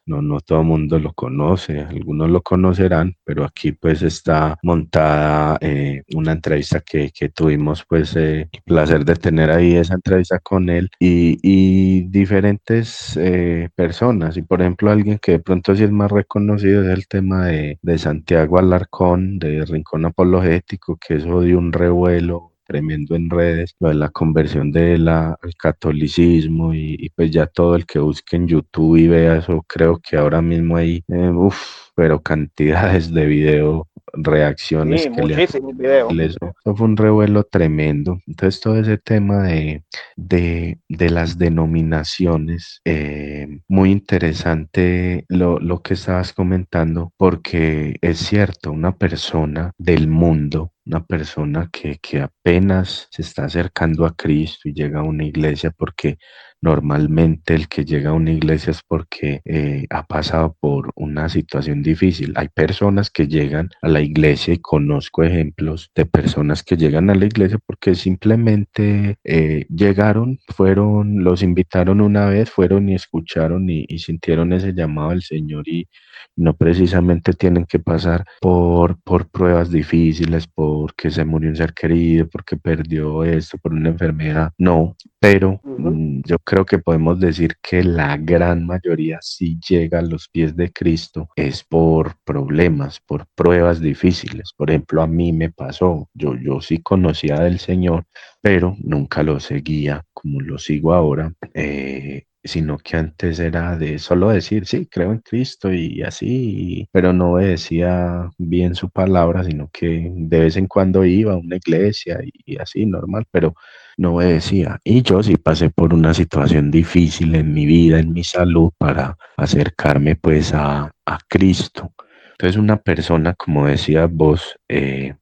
[0.06, 5.58] no, no todo el mundo lo conoce, algunos lo conocerán, pero aquí pues está montada
[5.60, 10.38] eh, una entrevista que que, tuvimos pues eh, el placer de tener ahí esa entrevista
[10.38, 14.36] con él y, y diferentes eh, personas.
[14.36, 17.78] Y por ejemplo, alguien que de pronto sí es más reconocido es el tema de,
[17.82, 23.88] de Santiago Alarcón, de Rincón Apologético, que eso dio un revuelo tremendo en redes, lo
[23.88, 25.10] de la conversión del
[25.58, 30.16] catolicismo y, pues ya todo el que busque en YouTube y vea eso, creo que
[30.16, 36.96] ahora mismo hay, eh, uff, pero cantidades de video reacciones que le, eso, fue un
[36.96, 38.20] revuelo tremendo.
[38.26, 39.84] Entonces todo ese tema de,
[40.16, 48.72] de, de las denominaciones, eh, muy interesante lo, lo que estabas comentando, porque es cierto,
[48.72, 54.74] una persona del mundo una persona que, que, apenas se está acercando a Cristo y
[54.74, 56.18] llega a una iglesia porque
[56.62, 61.82] Normalmente el que llega a una iglesia es porque eh, ha pasado por una situación
[61.82, 62.34] difícil.
[62.36, 67.14] Hay personas que llegan a la iglesia y conozco ejemplos de personas que llegan a
[67.14, 73.86] la iglesia porque simplemente eh, llegaron, fueron, los invitaron una vez, fueron y escucharon y,
[73.88, 75.88] y sintieron ese llamado del Señor y
[76.36, 82.28] no precisamente tienen que pasar por, por pruebas difíciles, porque se murió un ser querido,
[82.28, 84.52] porque perdió esto, por una enfermedad.
[84.58, 90.02] No, pero mm, yo creo que podemos decir que la gran mayoría si llega a
[90.02, 94.52] los pies de Cristo es por problemas, por pruebas difíciles.
[94.56, 98.04] Por ejemplo, a mí me pasó, yo, yo sí conocía del Señor,
[98.40, 101.32] pero nunca lo seguía como lo sigo ahora.
[101.54, 107.12] Eh, sino que antes era de solo decir, sí, creo en Cristo y así, pero
[107.12, 112.18] no decía bien su palabra, sino que de vez en cuando iba a una iglesia
[112.22, 113.54] y, así, normal, pero
[113.96, 114.78] no obedecía.
[114.84, 119.16] Y yo sí pasé por una situación difícil en mi vida, en mi salud, para
[119.36, 121.92] acercarme pues a, a Cristo.
[122.32, 125.14] Entonces una persona, como decía vos, eh,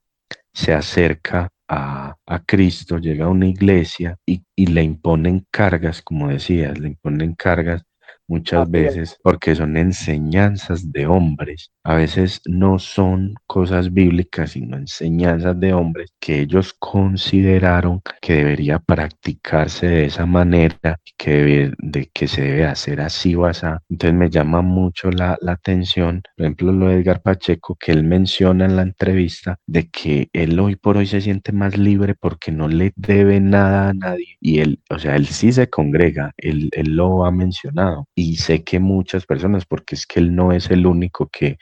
[0.52, 6.78] se acerca a, a, Cristo, llega una iglesia y, y, le imponen cargas, como decías,
[6.78, 7.83] le imponen cargas
[8.29, 11.71] muchas veces porque son enseñanzas de hombres.
[11.83, 18.79] A veces no son cosas bíblicas, sino enseñanzas de hombres que ellos consideraron que debería
[18.79, 23.67] practicarse de esa manera, que de que se debe hacer así o así.
[23.88, 28.05] Entonces me llama mucho la, la atención, por ejemplo, lo de Edgar Pacheco, que él
[28.05, 32.53] menciona en la entrevista de que él hoy por hoy se siente más libre porque
[32.53, 34.37] no le debe nada a nadie.
[34.41, 38.07] Y él, o sea, él sí se congrega, él, él lo ha mencionado.
[38.18, 41.57] Y sé que muchas personas, porque es que él no es el único que,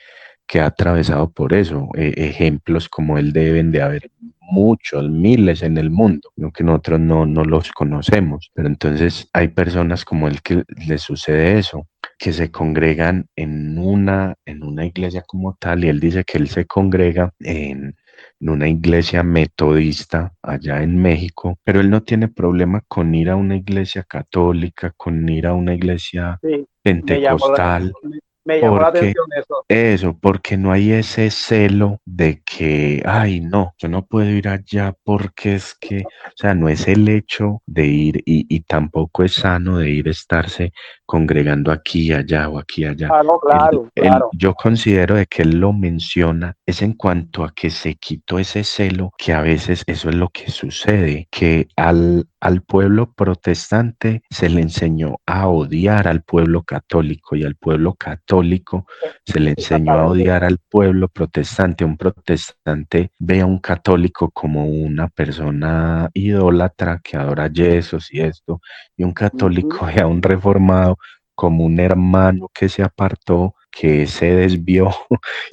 [0.47, 1.89] que ha atravesado por eso.
[1.95, 7.27] E, ejemplos como él deben de haber muchos, miles en el mundo, aunque nosotros no,
[7.27, 8.49] no los conocemos.
[8.55, 14.33] Pero entonces hay personas como él que le sucede eso que se congregan en una,
[14.43, 17.95] en una iglesia como tal, y él dice que él se congrega en,
[18.39, 23.35] en una iglesia metodista allá en México, pero él no tiene problema con ir a
[23.35, 26.39] una iglesia católica, con ir a una iglesia
[26.81, 27.83] pentecostal.
[27.83, 29.65] Me llamó la atención eso.
[29.67, 34.93] Eso, porque no hay ese celo de que, ay, no, yo no puedo ir allá
[35.03, 39.33] porque es que, o sea, no es el hecho de ir y, y tampoco es
[39.33, 40.71] sano de ir a estarse
[41.07, 43.09] congregando aquí, allá o aquí, allá.
[43.11, 44.29] Ah, claro, claro.
[44.33, 48.63] yo considero de que él lo menciona, es en cuanto a que se quitó ese
[48.63, 54.49] celo, que a veces eso es lo que sucede, que al, al pueblo protestante se
[54.49, 58.85] le enseñó a odiar al pueblo católico y al pueblo católico
[59.25, 61.85] se le enseñó a odiar al pueblo protestante.
[61.85, 68.61] Un protestante ve a un católico como una persona idólatra que adora yesos y esto,
[68.95, 70.97] y un católico ve a un reformado
[71.35, 74.89] como un hermano que se apartó que se desvió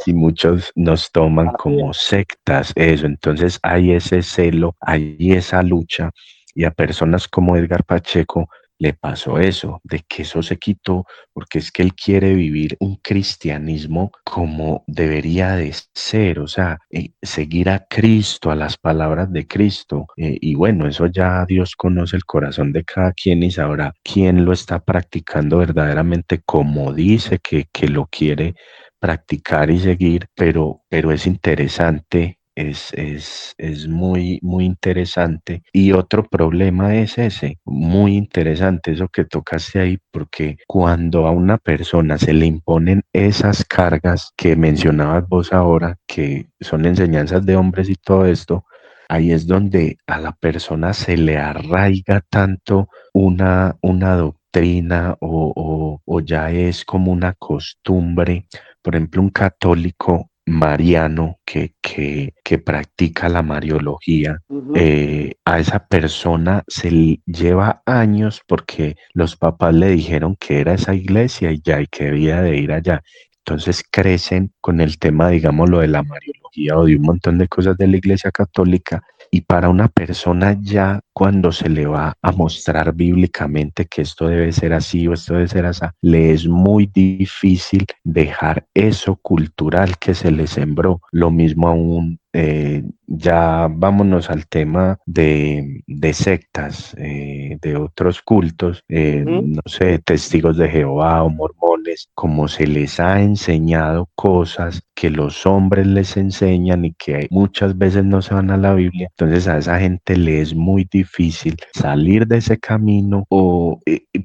[0.07, 3.07] y muchos nos toman como sectas eso.
[3.07, 6.11] Entonces hay ese celo, hay esa lucha
[6.54, 11.58] y a personas como Edgar Pacheco le pasó eso, de que eso se quitó, porque
[11.58, 17.70] es que él quiere vivir un cristianismo como debería de ser, o sea, eh, seguir
[17.70, 20.06] a Cristo, a las palabras de Cristo.
[20.16, 24.44] Eh, y bueno, eso ya Dios conoce el corazón de cada quien y sabrá quién
[24.44, 28.54] lo está practicando verdaderamente como dice que, que lo quiere
[28.98, 35.62] practicar y seguir, pero, pero es interesante es, es, es, muy, muy interesante.
[35.72, 41.58] Y otro problema es ese, muy interesante eso que tocaste ahí, porque cuando a una
[41.58, 47.88] persona se le imponen esas cargas que mencionabas vos ahora, que son enseñanzas de hombres
[47.88, 48.64] y todo esto,
[49.08, 56.02] ahí es donde a la persona se le arraiga tanto una, una doctrina o, o,
[56.04, 58.46] o ya es como una costumbre.
[58.82, 64.38] Por ejemplo, un católico mariano que, que, que, practica la mariología,
[64.74, 70.94] eh, a esa persona se lleva años porque los papás le dijeron que era esa
[70.94, 73.02] iglesia y ya y que debía de ir allá.
[73.38, 77.48] Entonces crecen con el tema, digamos, lo de la mariología o de un montón de
[77.48, 79.02] cosas de la iglesia católica
[79.35, 84.53] y para una persona ya cuando se le va a mostrar bíblicamente que esto debe
[84.53, 90.14] ser así o esto debe ser así, le es muy difícil dejar eso cultural que
[90.14, 91.01] se le sembró.
[91.11, 99.25] Lo mismo aún eh, ya vámonos al tema de, sectas, eh, de otros cultos, eh,
[99.25, 105.47] no sé, testigos de Jehová o mormones, como se les ha enseñado cosas que los
[105.47, 109.59] hombres les enseñan y que muchas veces no se van a la Biblia, entonces a
[109.59, 113.81] esa gente le es muy difícil salir de ese camino o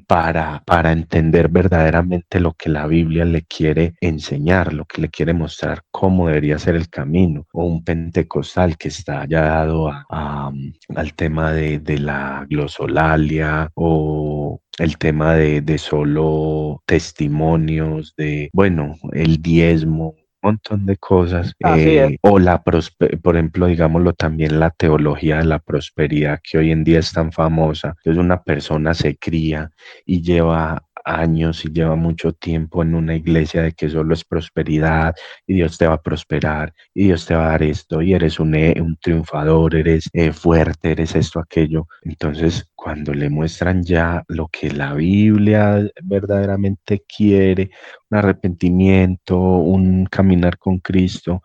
[0.06, 5.34] para, para entender verdaderamente lo que la Biblia le quiere enseñar, lo que le quiere
[5.34, 11.52] mostrar cómo debería ser el camino, o un pentecostal que está ya dado al tema
[11.52, 20.50] de, la glosolalia o el tema de, de, solo testimonios, de, bueno, el diezmo, un
[20.52, 21.52] montón de cosas.
[21.76, 26.84] Eh, o la, por ejemplo, digámoslo también, la teología de la prosperidad que hoy en
[26.84, 27.94] día es tan famosa.
[27.98, 29.70] Entonces una persona se cría
[30.06, 35.14] y lleva años y lleva mucho tiempo en una iglesia de que solo es prosperidad
[35.46, 38.40] y Dios te va a prosperar y Dios te va a dar esto y eres
[38.40, 41.86] un, eh, un triunfador, eres eh, fuerte, eres esto, aquello.
[42.02, 47.70] Entonces, cuando le muestran ya lo que la Biblia verdaderamente quiere,
[48.10, 51.42] un arrepentimiento, un caminar con Cristo,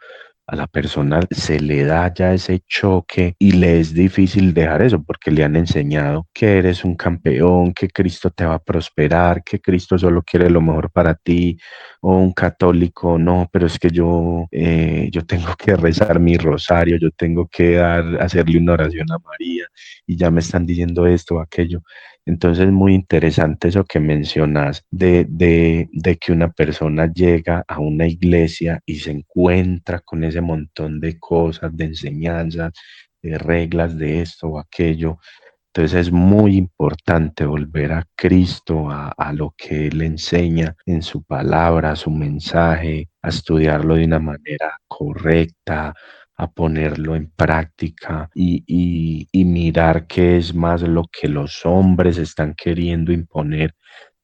[0.47, 5.01] a la persona se le da ya ese choque y le es difícil dejar eso
[5.03, 9.59] porque le han enseñado que eres un campeón, que Cristo te va a prosperar, que
[9.59, 11.57] Cristo solo quiere lo mejor para ti,
[12.01, 16.97] o un católico, no, pero es que yo, eh, yo tengo que rezar mi rosario,
[16.97, 19.65] yo tengo que dar, hacerle una oración a María
[20.05, 21.81] y ya me están diciendo esto o aquello.
[22.25, 28.81] Entonces, muy interesante eso que mencionas de, de, que una persona llega a una iglesia
[28.85, 32.73] y se encuentra con ese montón de cosas, de enseñanzas,
[33.21, 35.19] de reglas, de esto o aquello.
[35.67, 41.23] Entonces es muy importante volver a Cristo, a, a, lo que Él enseña en su
[41.23, 45.93] palabra, su mensaje, a estudiarlo de una manera correcta,
[46.37, 53.13] a ponerlo en práctica y, mirar qué es más lo que los hombres están queriendo
[53.13, 53.73] imponer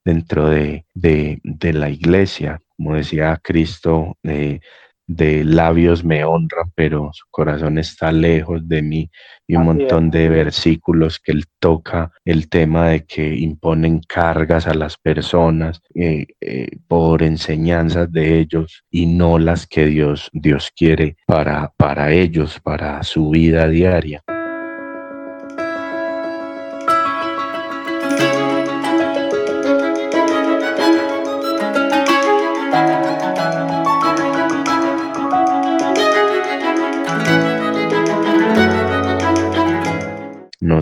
[0.04, 2.60] dentro de, la iglesia.
[2.76, 4.60] Como decía Cristo, eh,
[5.06, 9.10] de labios me honran, pero su corazón está lejos de mí.
[9.46, 14.74] Y un montón de versículos que él toca el tema de que imponen cargas a
[14.74, 21.16] las personas eh, eh, por enseñanzas de ellos y no las que Dios, Dios quiere
[21.26, 24.22] para, para ellos, para su vida diaria.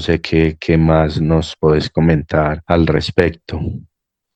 [0.01, 3.61] No sé qué, qué más nos puedes comentar al respecto.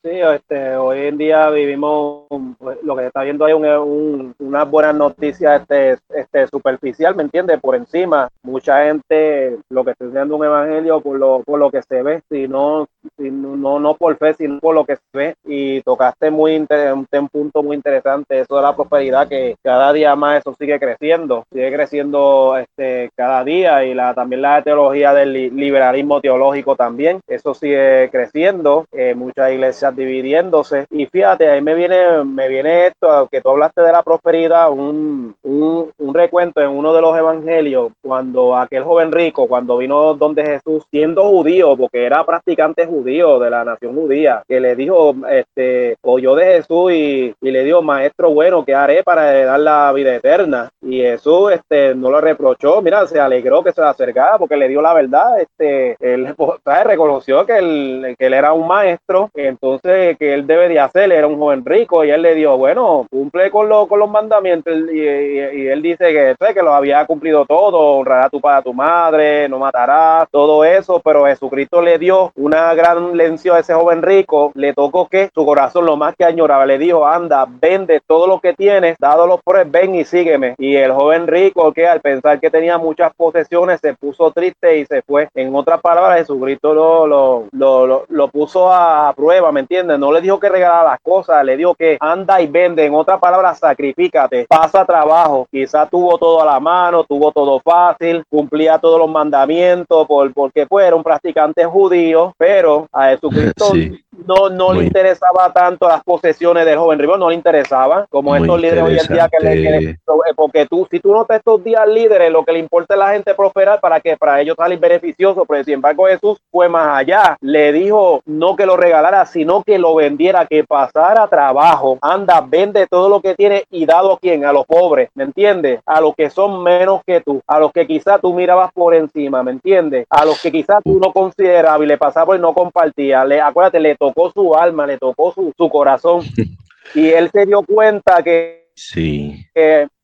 [0.04, 2.24] Sí, este, hoy en día vivimos,
[2.58, 7.22] pues, lo que se está viendo hay un, una buena noticia este, este, superficial, ¿me
[7.22, 7.58] entiendes?
[7.58, 11.80] Por encima, mucha gente lo que está enseñando un evangelio por lo, por lo que
[11.80, 12.86] se ve, sino,
[13.16, 15.36] no, no por fe, sino por lo que se ve.
[15.46, 16.66] Y tocaste muy un,
[17.10, 21.44] un punto muy interesante, eso de la prosperidad, que cada día más eso sigue creciendo,
[21.50, 27.54] sigue creciendo este, cada día y la, también la teología del liberalismo teológico también, eso
[27.54, 28.84] sigue creciendo.
[28.92, 30.86] Eh, muchas iglesias dividiéndose.
[30.90, 35.34] Y fíjate, ahí me viene, me viene esto, que tú hablaste de la prosperidad, un,
[35.42, 40.44] un, un recuento en uno de los evangelios, cuando aquel joven rico, cuando vino donde
[40.44, 45.96] Jesús, siendo judío, porque era practicante judío de la nación judía, que le dijo, este,
[46.02, 50.14] oyó de Jesús y, y le dijo, maestro bueno, ¿qué haré para dar la vida
[50.14, 50.70] eterna?
[50.82, 54.82] Y Jesús, este, no lo reprochó, mira, se alegró que se acercara porque le dio
[54.82, 56.34] la verdad, este, él
[56.84, 61.38] reconoció que él, que él era un maestro, entonces que él debería hacer, era un
[61.38, 65.82] joven rico y él le dijo, bueno, cumple con, lo, con los mandamientos y, él
[65.82, 69.58] dice que, que lo había cumplido todo, honrará a tu padre, a tu madre, no
[69.58, 74.72] matarás, todo eso, pero Jesucristo le dio una gran lección a ese joven rico, le
[74.72, 78.54] tocó que su corazón lo más que añoraba, le dijo, anda, vende todo lo que
[78.54, 80.54] tienes, dado los pobres, ven y sígueme.
[80.58, 84.86] Y el joven rico que al pensar que tenía muchas posesiones se puso triste y
[84.86, 85.28] se fue.
[85.34, 89.73] En otras palabras, Jesucristo lo, lo, lo, lo puso a prueba, ¿me entiendes?
[89.82, 92.84] No le dijo que regalara las cosas, le dijo que anda y vende.
[92.84, 95.48] En otras palabras, sacrifícate, pasa trabajo.
[95.50, 100.66] Quizá tuvo todo a la mano, tuvo todo fácil, cumplía todos los mandamientos, por, porque
[100.66, 103.72] fue era un practicante judío, pero a Jesucristo
[104.26, 108.60] no, no le interesaba tanto las posesiones del joven rival, no le interesaba, como estos
[108.60, 109.98] líderes hoy en día que le,
[110.36, 113.34] porque tú, si tú notas estos días líderes, lo que le importa a la gente
[113.34, 117.72] prosperar para que para ellos salir beneficioso, pero sin embargo Jesús fue más allá, le
[117.72, 123.08] dijo no que lo regalara, sino que lo vendiera, que pasara trabajo, anda, vende todo
[123.08, 125.80] lo que tiene y dado a quién, a los pobres, ¿me entiendes?
[125.86, 129.42] A los que son menos que tú, a los que quizás tú mirabas por encima,
[129.42, 130.06] ¿me entiendes?
[130.08, 133.80] A los que quizás tú no considerabas y le pasaba y no compartía, le, acuérdate,
[133.80, 136.22] le tocó su alma, le tocó su, su corazón
[136.94, 139.46] y él se dio cuenta que Sí.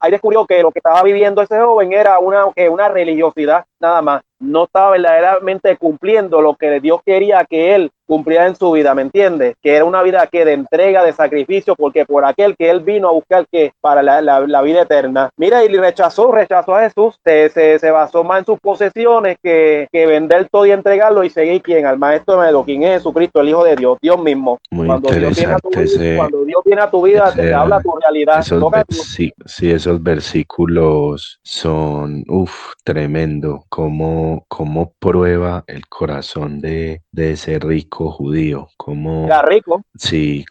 [0.01, 4.23] Ahí descubrió que lo que estaba viviendo ese joven era una, una religiosidad nada más.
[4.39, 9.03] No estaba verdaderamente cumpliendo lo que Dios quería que él cumpliera en su vida, ¿me
[9.03, 9.55] entiendes?
[9.63, 13.09] Que era una vida que de entrega, de sacrificio, porque por aquel que él vino
[13.09, 15.31] a buscar que para la, vida eterna.
[15.37, 20.07] Mira, y rechazó, rechazó a Jesús, se, se, basó más en sus posesiones que, que,
[20.07, 23.63] vender todo y entregarlo y seguir quién, al maestro de quien es Jesucristo, el Hijo
[23.63, 24.59] de Dios, Dios mismo.
[24.71, 27.81] Muy cuando, Dios viene, a tu vida, cuando Dios viene a tu vida, te habla
[27.81, 28.43] tu realidad.
[28.89, 37.59] sí, sí, esos versículos son, uff, tremendo cómo, cómo prueba el corazón de, de ese
[37.59, 38.69] rico judío.
[38.77, 39.85] Cómo, Era rico.
[39.97, 40.45] Sí,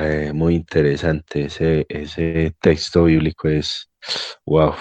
[0.00, 1.44] eh, muy interesante.
[1.44, 3.90] Ese, ese texto bíblico es,
[4.46, 4.72] wow,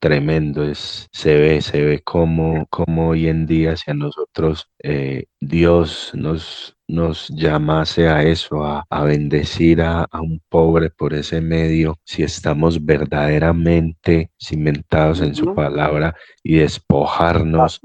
[0.00, 6.10] tremendo, es, se ve, se ve como, como hoy en día hacia nosotros eh, Dios
[6.14, 12.84] nos, nos llamase a eso, a, bendecir a, un pobre por ese medio, si estamos
[12.84, 17.80] verdaderamente cimentados en su palabra y despojarnos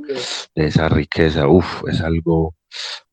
[0.56, 2.56] de esa riqueza, uf, es algo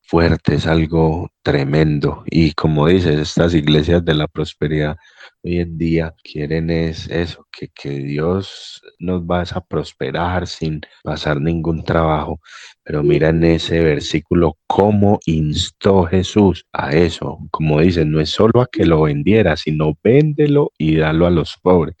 [0.01, 2.23] fuerte, es algo tremendo.
[2.25, 4.97] Y como dices, estas iglesias de la prosperidad
[5.43, 11.41] hoy en día quieren es eso, que, que Dios nos va a prosperar sin pasar
[11.41, 12.39] ningún trabajo.
[12.83, 17.39] Pero mira en ese versículo cómo instó Jesús a eso.
[17.51, 21.57] Como dice, no es solo a que lo vendiera, sino véndelo y dalo a los
[21.61, 21.95] pobres.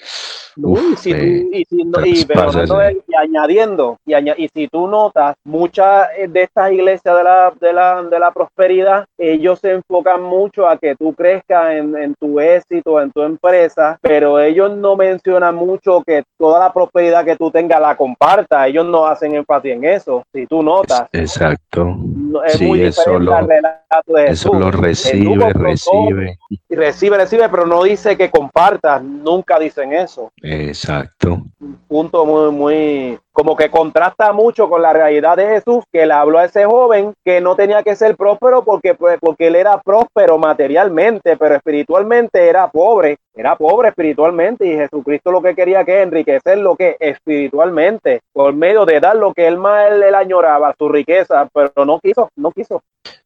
[3.07, 8.03] y, añadiendo, y, y, si tú notas, muchas de estas iglesias de la, de la,
[8.03, 13.01] de la prosperidad, ellos se enfocan mucho a que tú crezcas en, en tu éxito,
[13.01, 17.79] en tu empresa, pero ellos no mencionan mucho que toda la prosperidad que tú tengas
[17.79, 18.67] la compartas.
[18.67, 20.23] Ellos no hacen énfasis en eso.
[20.33, 21.07] Si tú notas.
[21.11, 21.95] Exacto.
[22.45, 23.33] Es sí, muy eso lo,
[24.25, 26.37] eso lo recibe, recibe.
[26.69, 29.03] Recibe, recibe, pero no dice que compartas.
[29.03, 30.31] Nunca dicen eso.
[30.41, 31.43] Exacto.
[31.59, 36.13] Un punto muy, muy, como que contrasta mucho con la realidad de Jesús, que le
[36.13, 39.79] habló a ese joven que no tenía que ser próspero porque, pues, porque él era
[39.81, 46.01] próspero materialmente, pero espiritualmente era pobre, era pobre espiritualmente y Jesucristo lo que quería que
[46.01, 50.89] enriquecer lo que espiritualmente, por medio de dar lo que él más él, añoraba, su
[50.89, 52.81] riqueza, pero no quiso, no quiso.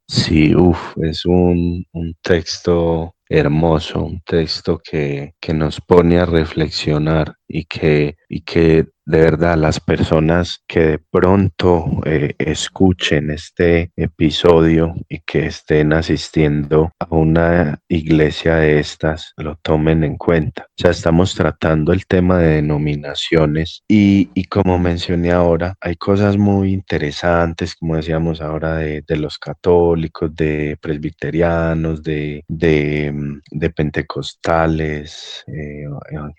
[0.07, 7.35] Sí, uff, es un, un texto hermoso, un texto que, que, nos pone a reflexionar
[7.47, 14.95] y que, y que de verdad las personas que de pronto eh, escuchen este episodio
[15.07, 20.67] y que estén asistiendo a una iglesia de estas lo tomen en cuenta.
[20.75, 26.73] Ya estamos tratando el tema de denominaciones y, y como mencioné ahora, hay cosas muy
[26.73, 33.13] interesantes, como decíamos ahora, de, de los católicos, de presbiterianos, de, de,
[33.51, 35.85] de pentecostales, eh,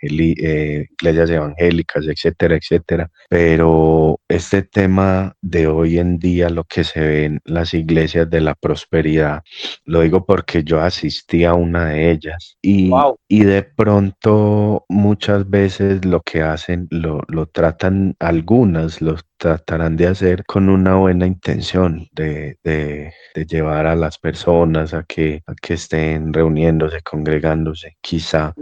[0.02, 3.10] eh, iglesias evangélicas, etcétera, etcétera.
[3.28, 8.40] Pero este tema de hoy en día, lo que se ve en las iglesias de
[8.40, 9.42] la prosperidad,
[9.84, 12.90] lo digo porque yo asistí a una de ellas y,
[13.28, 20.08] y de pronto muchas veces lo que hacen, lo, lo tratan algunas, los tratarán de
[20.08, 25.54] hacer con una buena intención de, de, de, llevar a las personas a que, a
[25.54, 28.52] que estén reuniéndose, congregándose, quizá.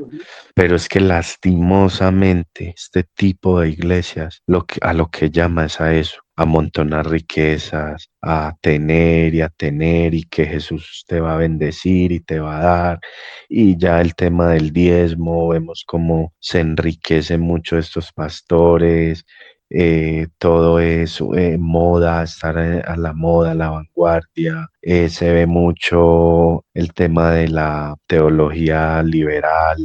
[0.55, 5.81] Pero es que lastimosamente este tipo de iglesias lo que, a lo que llama es
[5.81, 11.39] a eso, amontonar riquezas, a tener y a tener y que Jesús te va a
[11.39, 13.01] bendecir y te va a dar.
[13.49, 19.25] Y ya el tema del diezmo, vemos cómo se enriquecen mucho estos pastores
[19.71, 24.71] eh, todo es eh, moda, estar a la moda, a la vanguardia.
[24.89, 29.79] Eh, se ve mucho el tema de la teología liberal,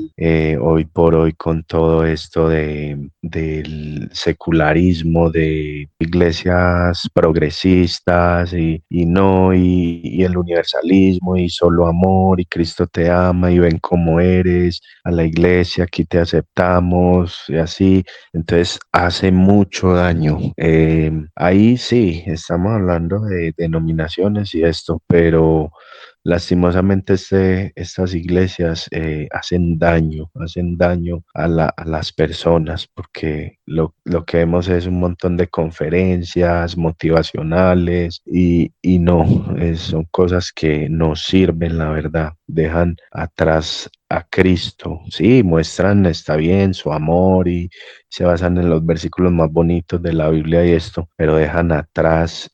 [0.62, 10.22] hoy por hoy con todo esto de, del secularismo, de iglesias progresistas y, no, y,
[10.24, 15.24] el universalismo y solo amor y Cristo te ama y ven cómo eres, a la
[15.24, 18.04] iglesia, aquí te aceptamos y así.
[18.34, 20.39] Entonces hace mucho mucho daño.
[20.58, 25.72] Eh, ahí sí, estamos hablando de denominaciones y esto, pero
[26.24, 33.95] lastimosamente este, estas iglesias eh, hacen daño, hacen daño a, las personas porque lo,
[34.26, 39.26] que vemos es un montón de conferencias motivacionales y, no,
[39.76, 46.74] son cosas que no sirven, la verdad, dejan atrás a Cristo, sí, muestran, está bien,
[46.74, 47.69] su amor y
[48.09, 52.49] se basan en los versículos más bonitos de la Biblia y esto, pero dejan atrás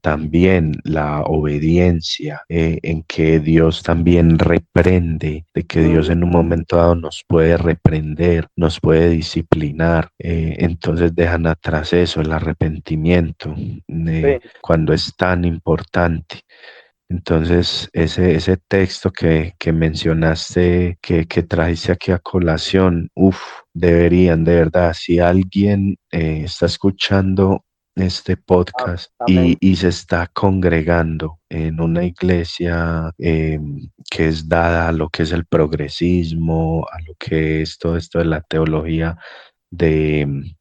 [0.00, 6.76] también la obediencia eh, en que Dios también reprende, de que Dios en un momento
[6.76, 13.54] dado nos puede reprender, nos puede disciplinar, eh, entonces dejan atrás eso, el arrepentimiento,
[13.88, 16.40] eh, cuando es tan importante.
[17.08, 23.38] Entonces, ese, ese texto que, que mencionaste, que, que trajiste aquí a colación, uff,
[23.74, 27.64] deberían, de verdad, si alguien eh, está escuchando
[27.94, 33.58] este podcast y, y, se está congregando en una iglesia eh,
[34.10, 38.18] que es dada a lo que es el progresismo, a lo que es todo esto
[38.18, 39.18] de la teología
[39.70, 40.54] de,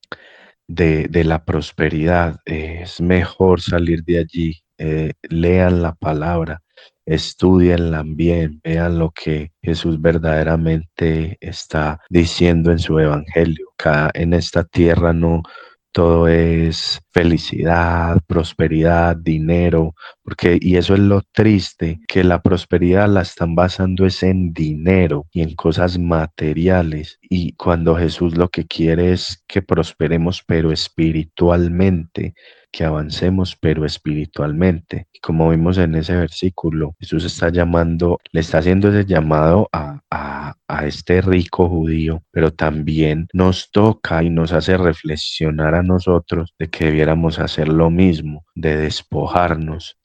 [0.67, 6.63] de, de la prosperidad, es mejor salir de allí eh, lean la palabra,
[7.05, 13.67] estudienla bien, vean lo que Jesús verdaderamente está diciendo en su evangelio.
[13.77, 15.43] Acá en esta tierra no,
[15.91, 23.21] todo es felicidad, prosperidad, dinero, porque y eso es lo triste, que la prosperidad la
[23.21, 29.11] están basando es en dinero y en cosas materiales y cuando Jesús lo que quiere
[29.11, 32.33] es que prosperemos pero espiritualmente,
[32.71, 35.07] que avancemos, pero espiritualmente.
[35.21, 40.50] Como vimos en ese versículo, Jesús está llamando, le está haciendo ese llamado a, a,
[40.77, 46.69] a este rico judío, pero también nos toca y nos hace reflexionar a nosotros de
[46.69, 49.97] que debiéramos hacer lo mismo, de despojarnos.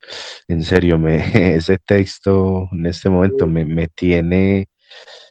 [0.48, 1.16] En serio, me,
[1.56, 4.68] ese texto en este momento me, me tiene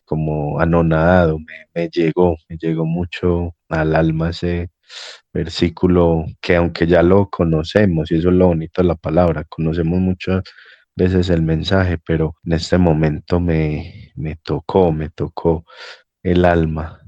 [0.05, 4.69] como anonadado, me, me, llegó, me llegó mucho al alma ese,
[5.33, 9.99] versículo que aunque ya lo conocemos, y eso es lo bonito de la palabra, conocemos
[9.99, 10.43] muchas
[10.95, 15.65] veces el mensaje, pero en este momento me, me tocó, me tocó
[16.23, 17.01] el alma.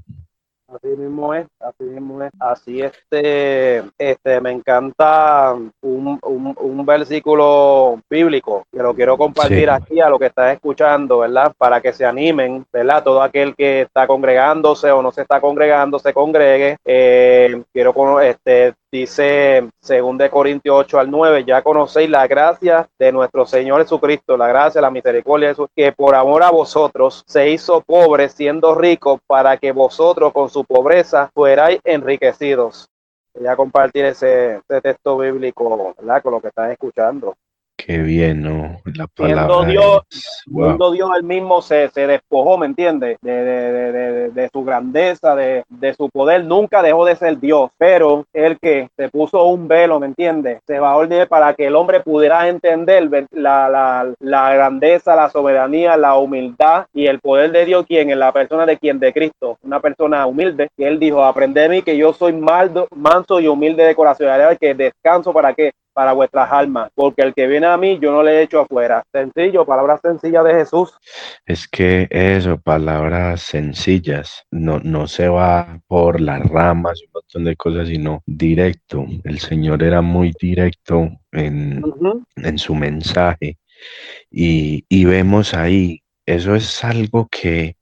[0.70, 2.30] Así mismo es, así mismo es.
[2.38, 9.98] Así este, este, me encanta un, un, un versículo bíblico que lo quiero compartir aquí
[9.98, 11.54] a lo que estás escuchando, ¿verdad?
[11.56, 13.02] Para que se animen, ¿verdad?
[13.02, 16.76] Todo aquel que está congregándose o no se está congregando, se congregue.
[16.84, 23.12] Eh, quiero este, Dice según de Corintios 8 al 9, ya conocéis la gracia de
[23.12, 27.50] nuestro Señor Jesucristo, la gracia, la misericordia de Jesús, que por amor a vosotros se
[27.50, 32.88] hizo pobre siendo rico para que vosotros con su pobreza fuerais enriquecidos.
[33.34, 36.22] Voy a compartir ese, texto bíblico ¿verdad?
[36.22, 37.34] con lo que están escuchando.
[37.78, 38.80] Qué bien, ¿no?
[38.96, 40.02] La palabra Dios,
[40.48, 40.92] wow.
[40.92, 43.18] Dios él mismo se, se despojó, ¿me entiendes?
[43.22, 45.64] De, de, de, de, su grandeza, de,
[45.96, 50.06] su poder, nunca dejó de ser Dios, pero el que se puso un velo, ¿me
[50.06, 50.60] entiendes?
[50.66, 55.30] Se va a ordenar para que el hombre pudiera entender la, la, la, grandeza, la
[55.30, 59.12] soberanía, la humildad y el poder de Dios, quien en la persona de quien, de
[59.12, 63.46] Cristo, una persona humilde, que él dijo, aprende mí que yo soy maldo, manso y
[63.46, 64.26] humilde de corazón,
[64.60, 68.22] que descanso para que para vuestras almas, porque el que viene a mí yo no
[68.22, 69.02] le echo afuera.
[69.10, 70.96] Sencillo, palabras sencillas de Jesús.
[71.44, 77.56] Es que eso, palabras sencillas, no, no se va por las ramas, un montón de
[77.56, 79.06] cosas, sino directo.
[79.24, 81.82] El Señor era muy directo en,
[82.36, 83.58] en su mensaje
[84.30, 87.76] y, y vemos ahí, eso es algo que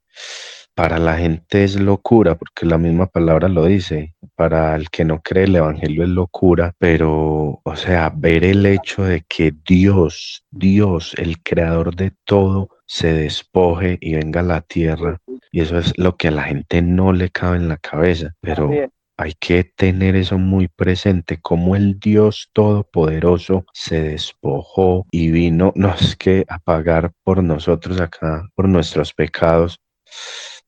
[0.73, 4.15] para la gente es locura, porque la misma palabra lo dice.
[4.37, 9.03] Para el que no cree el Evangelio es locura, pero, o sea, ver el hecho
[9.03, 15.17] de que Dios, Dios, el creador de todo, se despoje y venga a la tierra.
[15.51, 18.69] Y eso es lo que a la gente no le cabe en la cabeza, pero
[19.17, 25.93] hay que tener eso muy presente, como el Dios Todopoderoso se despojó y vino, no
[25.95, 29.79] es que a pagar por nosotros acá, por nuestros pecados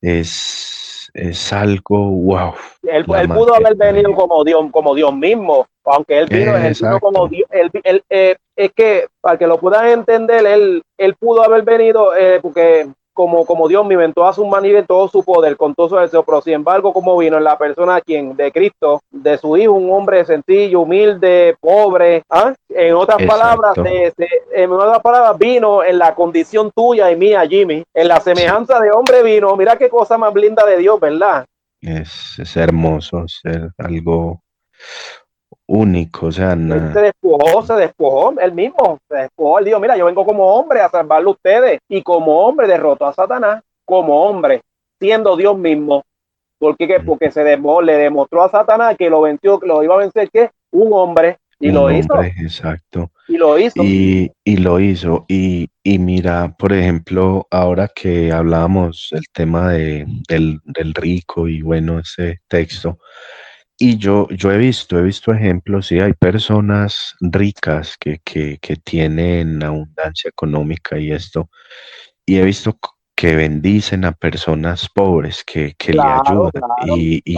[0.01, 2.53] es, es algo wow.
[2.83, 7.47] Él, pudo haber venido como Dios, como Dios mismo, aunque él vino, como Dios.
[7.51, 12.39] Él, eh, es que para que lo puedan entender, él, él pudo haber venido eh,
[12.41, 12.87] porque
[13.19, 15.97] como, como Dios me inventó a su manera en todo su poder, con todo su
[15.97, 19.73] deseo, pero sin embargo, como vino en la persona quien, de Cristo, de su hijo,
[19.73, 22.53] un hombre sencillo, humilde, pobre, ¿ah?
[22.69, 23.75] en otras palabras,
[24.53, 28.89] en otras palabras, vino en la condición tuya y mía, Jimmy, en la semejanza de
[28.91, 31.45] hombre vino, mira qué cosa más linda de Dios, ¿verdad?
[31.81, 34.39] Es, es hermoso ser algo
[35.69, 40.05] único, o sea, se despojó, se despojó, él mismo, se despojó, él dijo, mira, yo
[40.05, 44.61] vengo como hombre a salvarlo a ustedes, y como hombre derrotó a Satanás, como hombre,
[44.99, 46.03] siendo Dios mismo,
[46.57, 46.99] porque, qué?
[46.99, 50.29] porque se despojó, le demostró a Satanás que lo venció, que lo iba a vencer,
[50.31, 52.23] que un hombre, y lo hizo.
[52.23, 53.11] Exacto.
[53.27, 53.83] Y lo hizo.
[53.83, 55.25] Y, y lo hizo.
[55.27, 61.61] Y, y, mira, por ejemplo, ahora que hablábamos el tema de, del, del rico y
[61.61, 62.97] bueno, ese texto,
[63.79, 68.75] y yo, yo he visto, he visto ejemplos, sí, hay personas ricas que, que, que
[68.75, 71.49] tienen abundancia económica y esto,
[72.25, 72.77] y he visto
[73.15, 77.37] que bendicen a personas pobres, que, que le ayudan y, y,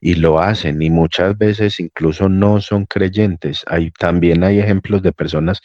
[0.00, 3.62] y, lo hacen, y muchas veces incluso no son creyentes.
[3.68, 5.60] Hay, también hay ejemplos de personas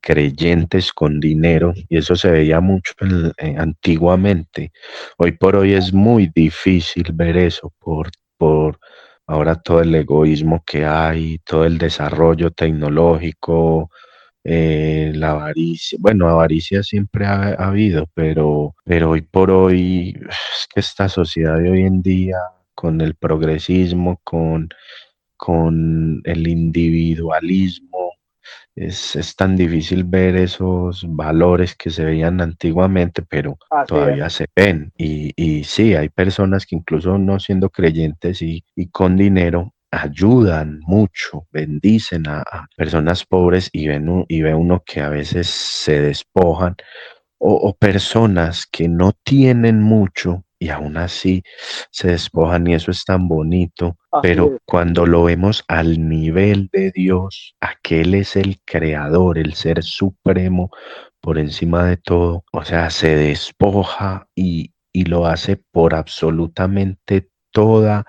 [0.00, 2.94] creyentes con dinero, y eso se veía mucho
[3.38, 4.72] eh, antiguamente.
[5.18, 8.78] Hoy por hoy es muy difícil ver eso por, por
[9.26, 13.90] ahora todo el egoísmo que hay, todo el desarrollo tecnológico,
[14.44, 20.14] eh, la avaricia, bueno, avaricia siempre ha, habido, pero, pero hoy por hoy
[20.72, 22.38] que esta sociedad de hoy en día,
[22.74, 24.68] con el progresismo, con,
[25.36, 28.15] con el individualismo,
[28.76, 33.58] es, tan difícil ver esos valores que se veían antiguamente, pero
[33.88, 34.92] todavía se ven.
[34.96, 40.80] Y, y sí, hay personas que incluso no siendo creyentes y, y con dinero ayudan
[40.80, 42.44] mucho, bendicen a,
[42.76, 46.76] personas pobres y, ven, y ve uno que a veces se despojan
[47.38, 51.42] o, personas que no tienen mucho y aún así
[51.90, 57.54] se despojan y eso es tan bonito, pero cuando lo vemos al nivel de Dios,
[57.60, 60.70] aquel es el creador, el ser supremo
[61.20, 68.06] por encima de todo, o sea, se despoja y, y lo hace por absolutamente toda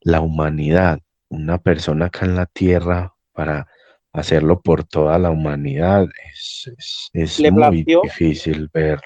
[0.00, 1.00] la humanidad.
[1.28, 3.66] Una persona acá en la tierra para
[4.14, 6.72] hacerlo por toda la humanidad es,
[7.12, 9.00] es, muy difícil ver.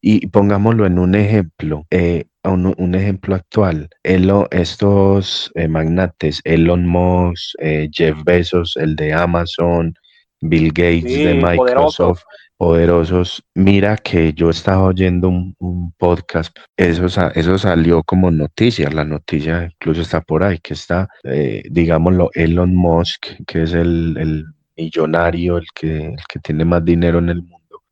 [0.00, 3.88] Y pongámoslo en un ejemplo, eh, un, ejemplo actual.
[4.02, 9.94] estos eh, magnates, Elon Musk, eh, Jeff Bezos, el de Amazon,
[10.42, 12.22] Bill Gates de Microsoft,
[12.60, 13.42] poderosos.
[13.54, 20.02] Mira que yo estaba oyendo un, podcast, eso, eso salió como noticia, la noticia incluso
[20.02, 24.44] está por ahí, que está, eh, digámoslo, Elon Musk, que es el,
[24.76, 27.82] millonario, el que, que tiene más dinero en el mundo,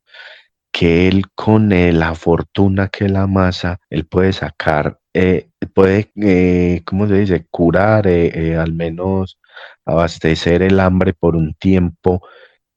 [0.71, 7.07] que él con la fortuna que la masa, él puede sacar, eh, puede, eh, ¿cómo
[7.07, 9.39] se dice?, curar, al menos
[9.85, 12.21] abastecer el hambre por un tiempo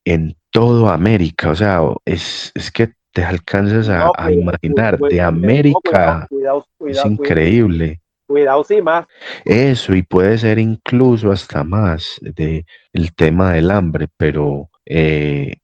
[0.05, 6.29] en todo América, o sea, es, que te alcanzas a, imaginar, de América,
[6.87, 8.01] es increíble.
[8.27, 9.07] Cuidado, sí, más.
[9.45, 15.57] Eso, y puede ser incluso hasta más de el tema del hambre, pero eh,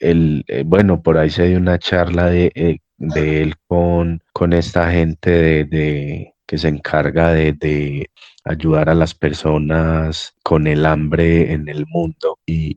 [0.00, 4.52] el, eh, bueno, por ahí se dio una charla de, eh, de él con, con
[4.52, 8.08] esta gente de que se encarga de,
[8.44, 12.38] ayudar a las personas con el hambre en el mundo.
[12.46, 12.76] Y,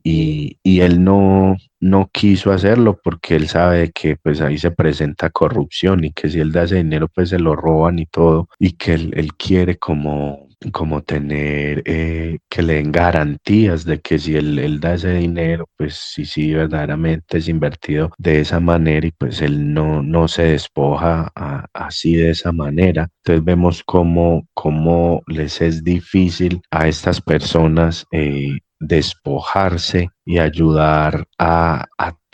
[0.63, 6.03] y, él no, no quiso hacerlo porque él sabe que pues ahí se presenta corrupción
[6.05, 8.93] y que si él da ese dinero pues se lo roban y todo y que
[8.93, 14.79] él, él quiere como como tener eh, que le den garantías de que si él,
[14.79, 19.73] da ese dinero, pues sí, sí, verdaderamente es invertido de esa manera y pues él
[19.73, 21.31] no, no se despoja
[21.73, 23.09] así de esa manera.
[23.23, 31.85] Entonces vemos cómo, cómo les es difícil a estas personas eh, despojarse y ayudar a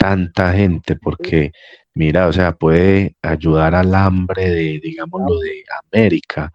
[0.04, 1.52] tanta gente porque
[1.94, 6.52] mira, o sea, puede ayudar al hambre de, digámoslo, de América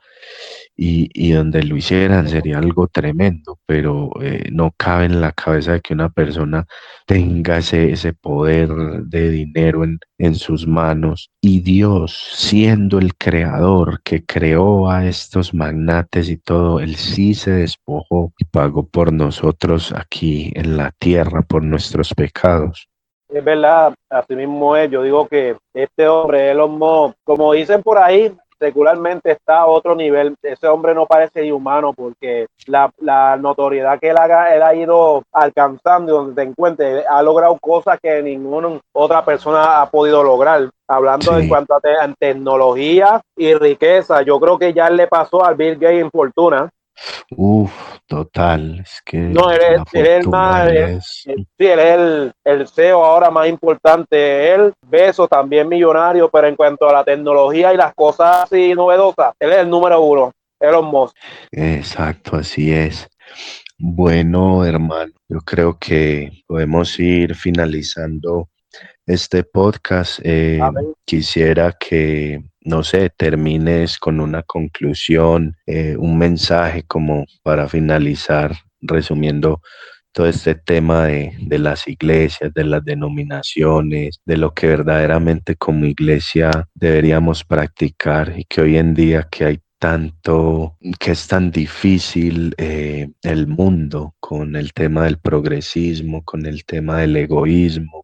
[0.75, 5.81] y, donde lo hicieran sería algo tremendo, pero eh, no cabe en la cabeza de
[5.81, 6.65] que una persona
[7.05, 8.69] tenga ese, ese poder
[9.03, 15.53] de dinero en, en sus manos y Dios, siendo el creador que creó a estos
[15.53, 21.41] magnates y todo, él sí se despojó y pagó por nosotros aquí en la tierra,
[21.41, 22.89] por nuestros pecados.
[23.29, 24.89] Es verdad, así mismo es.
[24.89, 29.95] Yo digo que este hombre, Elon Musk, como dicen por ahí, secularmente está a otro
[29.95, 30.35] nivel.
[30.41, 36.13] Ese hombre no parece inhumano porque la, notoriedad que él, haga, él ha ido alcanzando
[36.13, 40.69] donde te encuentre, ha logrado cosas que ninguna otra persona ha podido lograr.
[40.87, 41.79] Hablando en cuanto a,
[42.17, 46.69] tecnología y riqueza, yo creo que ya le pasó al Bill Gates en fortuna.
[47.31, 47.71] Uf,
[48.07, 48.79] total.
[48.79, 49.61] Es que no, él
[49.93, 50.69] es, más,
[51.23, 54.53] sí, él es el, el, CEO ahora más importante.
[54.53, 59.33] Él, Beso, también millonario, pero en cuanto a la tecnología y las cosas así novedosas,
[59.39, 60.31] él es el número uno.
[60.59, 61.15] Elon Musk.
[61.51, 63.07] Exacto, así es.
[63.77, 68.49] Bueno, hermano, yo creo que podemos ir finalizando
[69.05, 70.19] este podcast.
[70.23, 70.59] Eh,
[71.05, 79.61] quisiera que no sé, termines con una conclusión, eh, un mensaje como para finalizar, resumiendo
[80.11, 86.67] todo este tema de, las iglesias, de las denominaciones, de lo que verdaderamente como iglesia
[86.73, 93.09] deberíamos practicar y que hoy en día que hay tanto, que es tan difícil eh,
[93.21, 97.98] el mundo con el tema del progresismo, con el tema del egoísmo,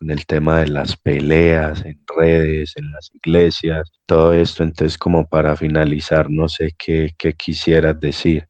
[0.00, 4.62] en el tema de las peleas en redes, en las iglesias, todo esto.
[4.62, 8.46] Entonces, como para finalizar, no sé qué, qué quisieras decir.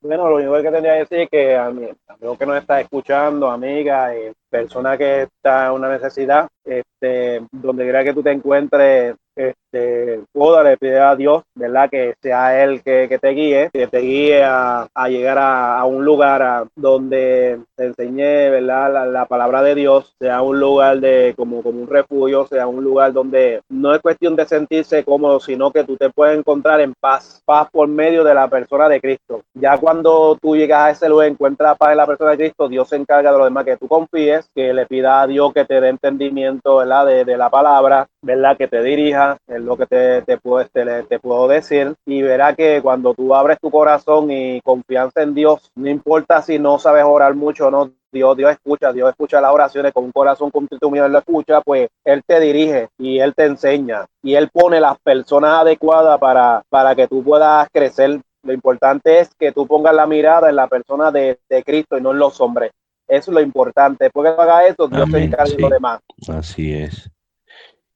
[0.00, 2.80] Bueno, lo único que tendría que decir es que a mí, amigo que nos está
[2.80, 8.30] escuchando, amiga, eh, persona que está en una necesidad, este, donde quiera que tú te
[8.30, 10.22] encuentres, este,
[10.64, 11.90] le pide a Dios, ¿verdad?
[11.90, 17.60] Que sea Él que, te guíe, que te guíe a, llegar a, un lugar donde
[17.76, 19.10] te enseñe, ¿verdad?
[19.12, 23.12] La, palabra de Dios, sea un lugar de como, como un refugio, sea un lugar
[23.12, 27.42] donde no es cuestión de sentirse cómodo, sino que tú te puedes encontrar en paz,
[27.44, 29.42] paz por medio de la persona de Cristo.
[29.54, 32.88] Ya cuando tú llegas a ese lugar, encuentras paz en la persona de Cristo, Dios
[32.88, 35.80] se encarga de lo demás, que tú confíes, que le pida a Dios que te
[35.80, 37.06] dé entendimiento, ¿verdad?
[37.06, 38.56] De, de la palabra, ¿verdad?
[38.56, 41.94] Que te dirija, es lo que te, te, puedo, te, te puedo decir.
[42.04, 46.58] Y verá que cuando tú abres tu corazón y confianza en Dios, no importa si
[46.58, 50.12] no sabes orar mucho o no, Dios, Dios escucha, Dios escucha las oraciones con un
[50.12, 54.34] corazón contrito mío, Él lo escucha, pues Él te dirige y Él te enseña y
[54.34, 58.20] Él pone las personas adecuadas para, para que tú puedas crecer.
[58.42, 62.00] Lo importante es que tú pongas la mirada en la persona de, de Cristo y
[62.00, 62.72] no en los hombres.
[63.08, 64.04] Eso es lo importante.
[64.04, 66.00] Después que haga eso, Dios se encarga de lo demás.
[66.28, 67.10] Así es.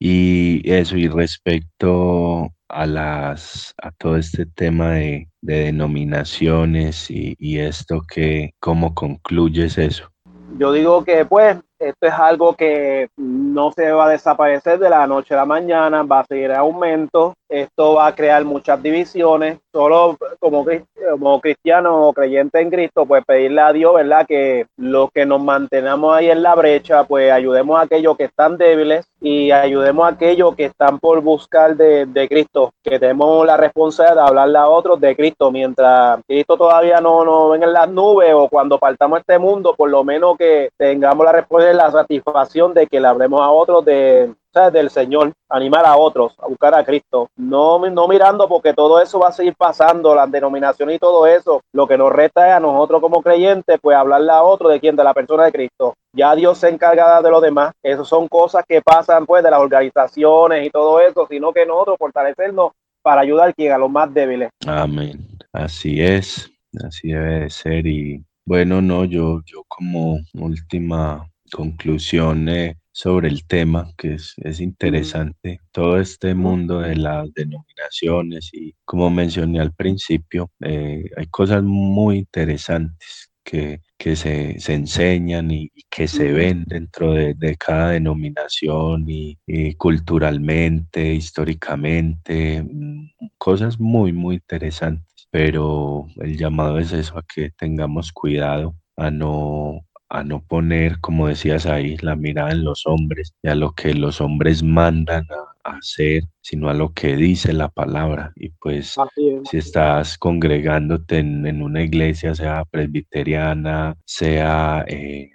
[0.02, 8.02] Y eso, y respecto a las a todo este tema de, de denominaciones y, esto
[8.08, 10.10] que cómo concluyes eso
[10.56, 15.06] yo digo que pues esto es algo que no se va a desaparecer de la
[15.06, 19.58] noche a la mañana, va a seguir en aumento, esto va a crear muchas divisiones,
[19.72, 20.64] solo como,
[21.10, 24.26] como cristiano o creyente en Cristo, pues pedirle a Dios, ¿verdad?
[24.26, 28.56] Que los que nos mantenamos ahí en la brecha, pues ayudemos a aquellos que están
[28.56, 33.56] débiles y ayudemos a aquellos que están por buscar de, de Cristo, que tenemos la
[33.56, 37.88] responsabilidad de hablarle a otros de Cristo, mientras Cristo todavía no, no ven en las
[37.88, 42.74] nubes o cuando partamos este mundo, por lo menos que tengamos la responsabilidad la satisfacción
[42.74, 46.84] de que le hablemos a otros de, del Señor, animar a otros a buscar a
[46.84, 51.26] Cristo, no, no mirando porque todo eso va a seguir pasando, las denominaciones y todo
[51.26, 54.80] eso, lo que nos resta es a nosotros como creyentes, pues hablarle a otro de
[54.80, 55.94] quién, de la persona de Cristo.
[56.12, 59.60] Ya Dios se encarga de lo demás, eso son cosas que pasan pues de las
[59.60, 62.72] organizaciones y todo eso, sino que nosotros fortalecernos
[63.02, 64.50] para ayudar a quien a los más débiles.
[64.66, 65.28] Amén.
[65.52, 66.50] Así es,
[66.84, 73.90] así debe de ser y bueno, no, yo, yo como última conclusiones sobre el tema,
[73.96, 75.60] que es, es, interesante.
[75.72, 82.18] Todo este mundo de las denominaciones y como mencioné al principio, eh, hay cosas muy
[82.18, 89.04] interesantes que, que se, se, enseñan y, que se ven dentro de, de cada denominación
[89.08, 95.28] y, y, culturalmente, históricamente, mm, cosas muy, muy interesantes.
[95.30, 101.28] Pero el llamado es eso, a que tengamos cuidado, a no a no poner, como
[101.28, 105.50] decías ahí, la mirada en los hombres y a lo que los hombres mandan a,
[105.62, 108.32] hacer, sino a lo que dice la palabra.
[108.34, 108.96] Y pues
[109.44, 115.30] si estás congregándote en, una iglesia, sea presbiteriana, sea eh,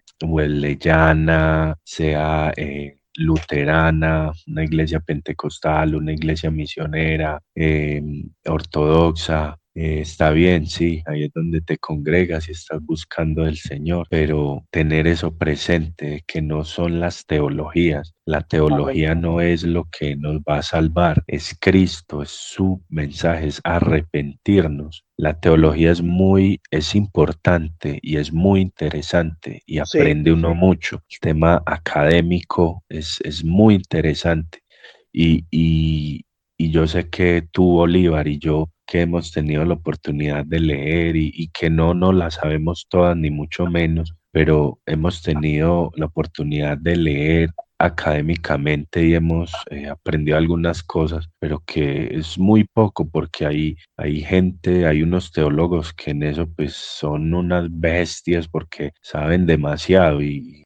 [1.84, 8.01] sea eh, luterana, una iglesia pentecostal, una iglesia misionera, eh,
[8.45, 14.07] ortodoxa, eh, está bien, sí, ahí es donde te congregas y estás buscando del Señor,
[14.09, 18.13] pero tener eso presente, que no son las teologías.
[18.26, 23.47] La teología no es lo que nos va a salvar, es Cristo, es su mensaje,
[23.47, 25.03] es arrepentirnos.
[25.17, 31.03] La teología es muy, es importante y es muy interesante y aprende uno mucho.
[31.09, 34.63] El tema académico es, es muy interesante
[35.11, 36.26] y, y,
[36.57, 41.15] y yo sé que tú, Bolívar, y yo que hemos tenido la oportunidad de leer
[41.15, 46.77] y, que no nos la sabemos todas, ni mucho menos, pero hemos tenido la oportunidad
[46.77, 53.45] de leer académicamente y hemos eh, aprendido algunas cosas, pero que es muy poco porque
[53.45, 59.45] hay, hay gente, hay unos teólogos que en eso pues son unas bestias porque saben
[59.45, 60.63] demasiado y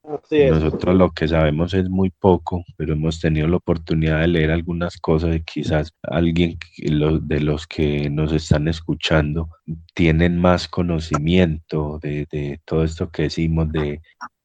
[0.49, 4.97] nosotros lo que sabemos es muy poco, pero hemos tenido la oportunidad de leer algunas
[4.97, 9.49] cosas y quizás alguien de los que nos están escuchando
[9.93, 14.01] tienen más conocimiento de, de todo esto que decimos de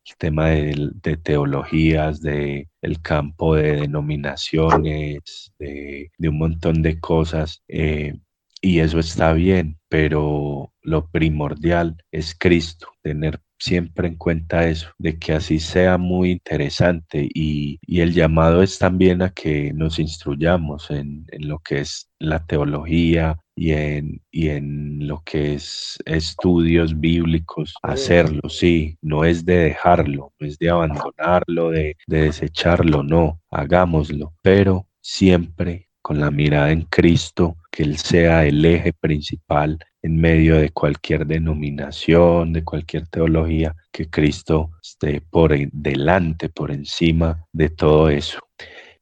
[0.07, 7.62] el tema de, teologías, de el campo de denominaciones, de, de un montón de cosas.
[7.68, 8.18] Eh,
[8.61, 15.18] y eso está bien, pero lo primordial es Cristo, tener siempre en cuenta eso, de
[15.18, 20.90] que así sea muy interesante y, y el llamado es también a que nos instruyamos
[20.90, 27.00] en, en, lo que es la teología y en, y en lo que es estudios
[27.00, 33.40] bíblicos, hacerlo, sí, no es de dejarlo, no es de abandonarlo, de, de desecharlo, no,
[33.50, 40.20] hagámoslo, pero siempre con la mirada en Cristo, que Él sea el eje principal en
[40.20, 47.70] medio de cualquier denominación, de cualquier teología, que Cristo esté por delante, por encima de
[47.70, 48.38] todo eso.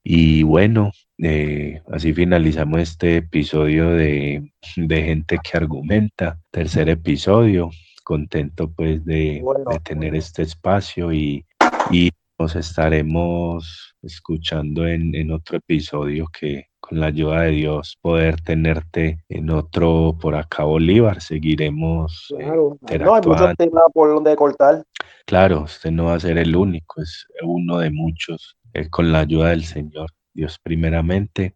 [0.05, 7.71] Y bueno, eh, así finalizamos este episodio de, de, Gente que Argumenta, tercer episodio.
[8.05, 11.45] Contento pues de, de tener este espacio y,
[11.91, 18.39] y, nos estaremos escuchando en, en otro episodio que con la ayuda de Dios, poder
[18.43, 21.23] tenerte en otro por acá, Bolívar.
[21.23, 22.35] Seguiremos.
[22.39, 24.85] Eh, claro, no hay muchos temas por donde cortar.
[25.25, 29.21] Claro, usted no va a ser el único, es uno de muchos, eh, con la
[29.21, 30.11] ayuda del Señor.
[30.35, 31.55] Dios primeramente.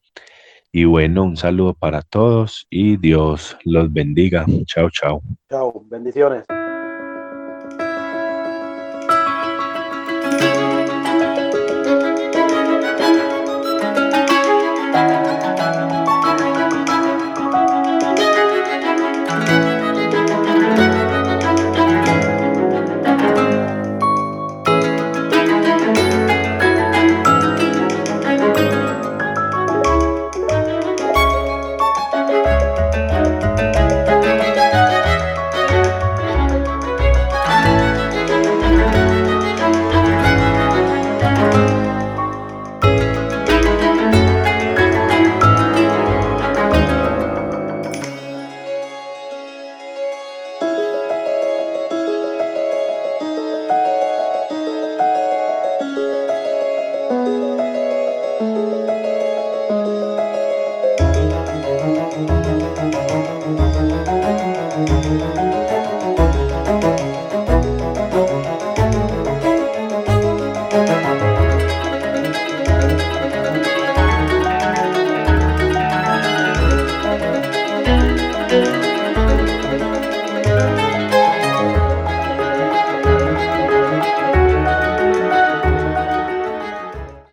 [0.72, 4.46] Y bueno, un saludo para todos y Dios los bendiga.
[4.64, 5.20] Chao, chao.
[5.50, 6.44] Chao, bendiciones.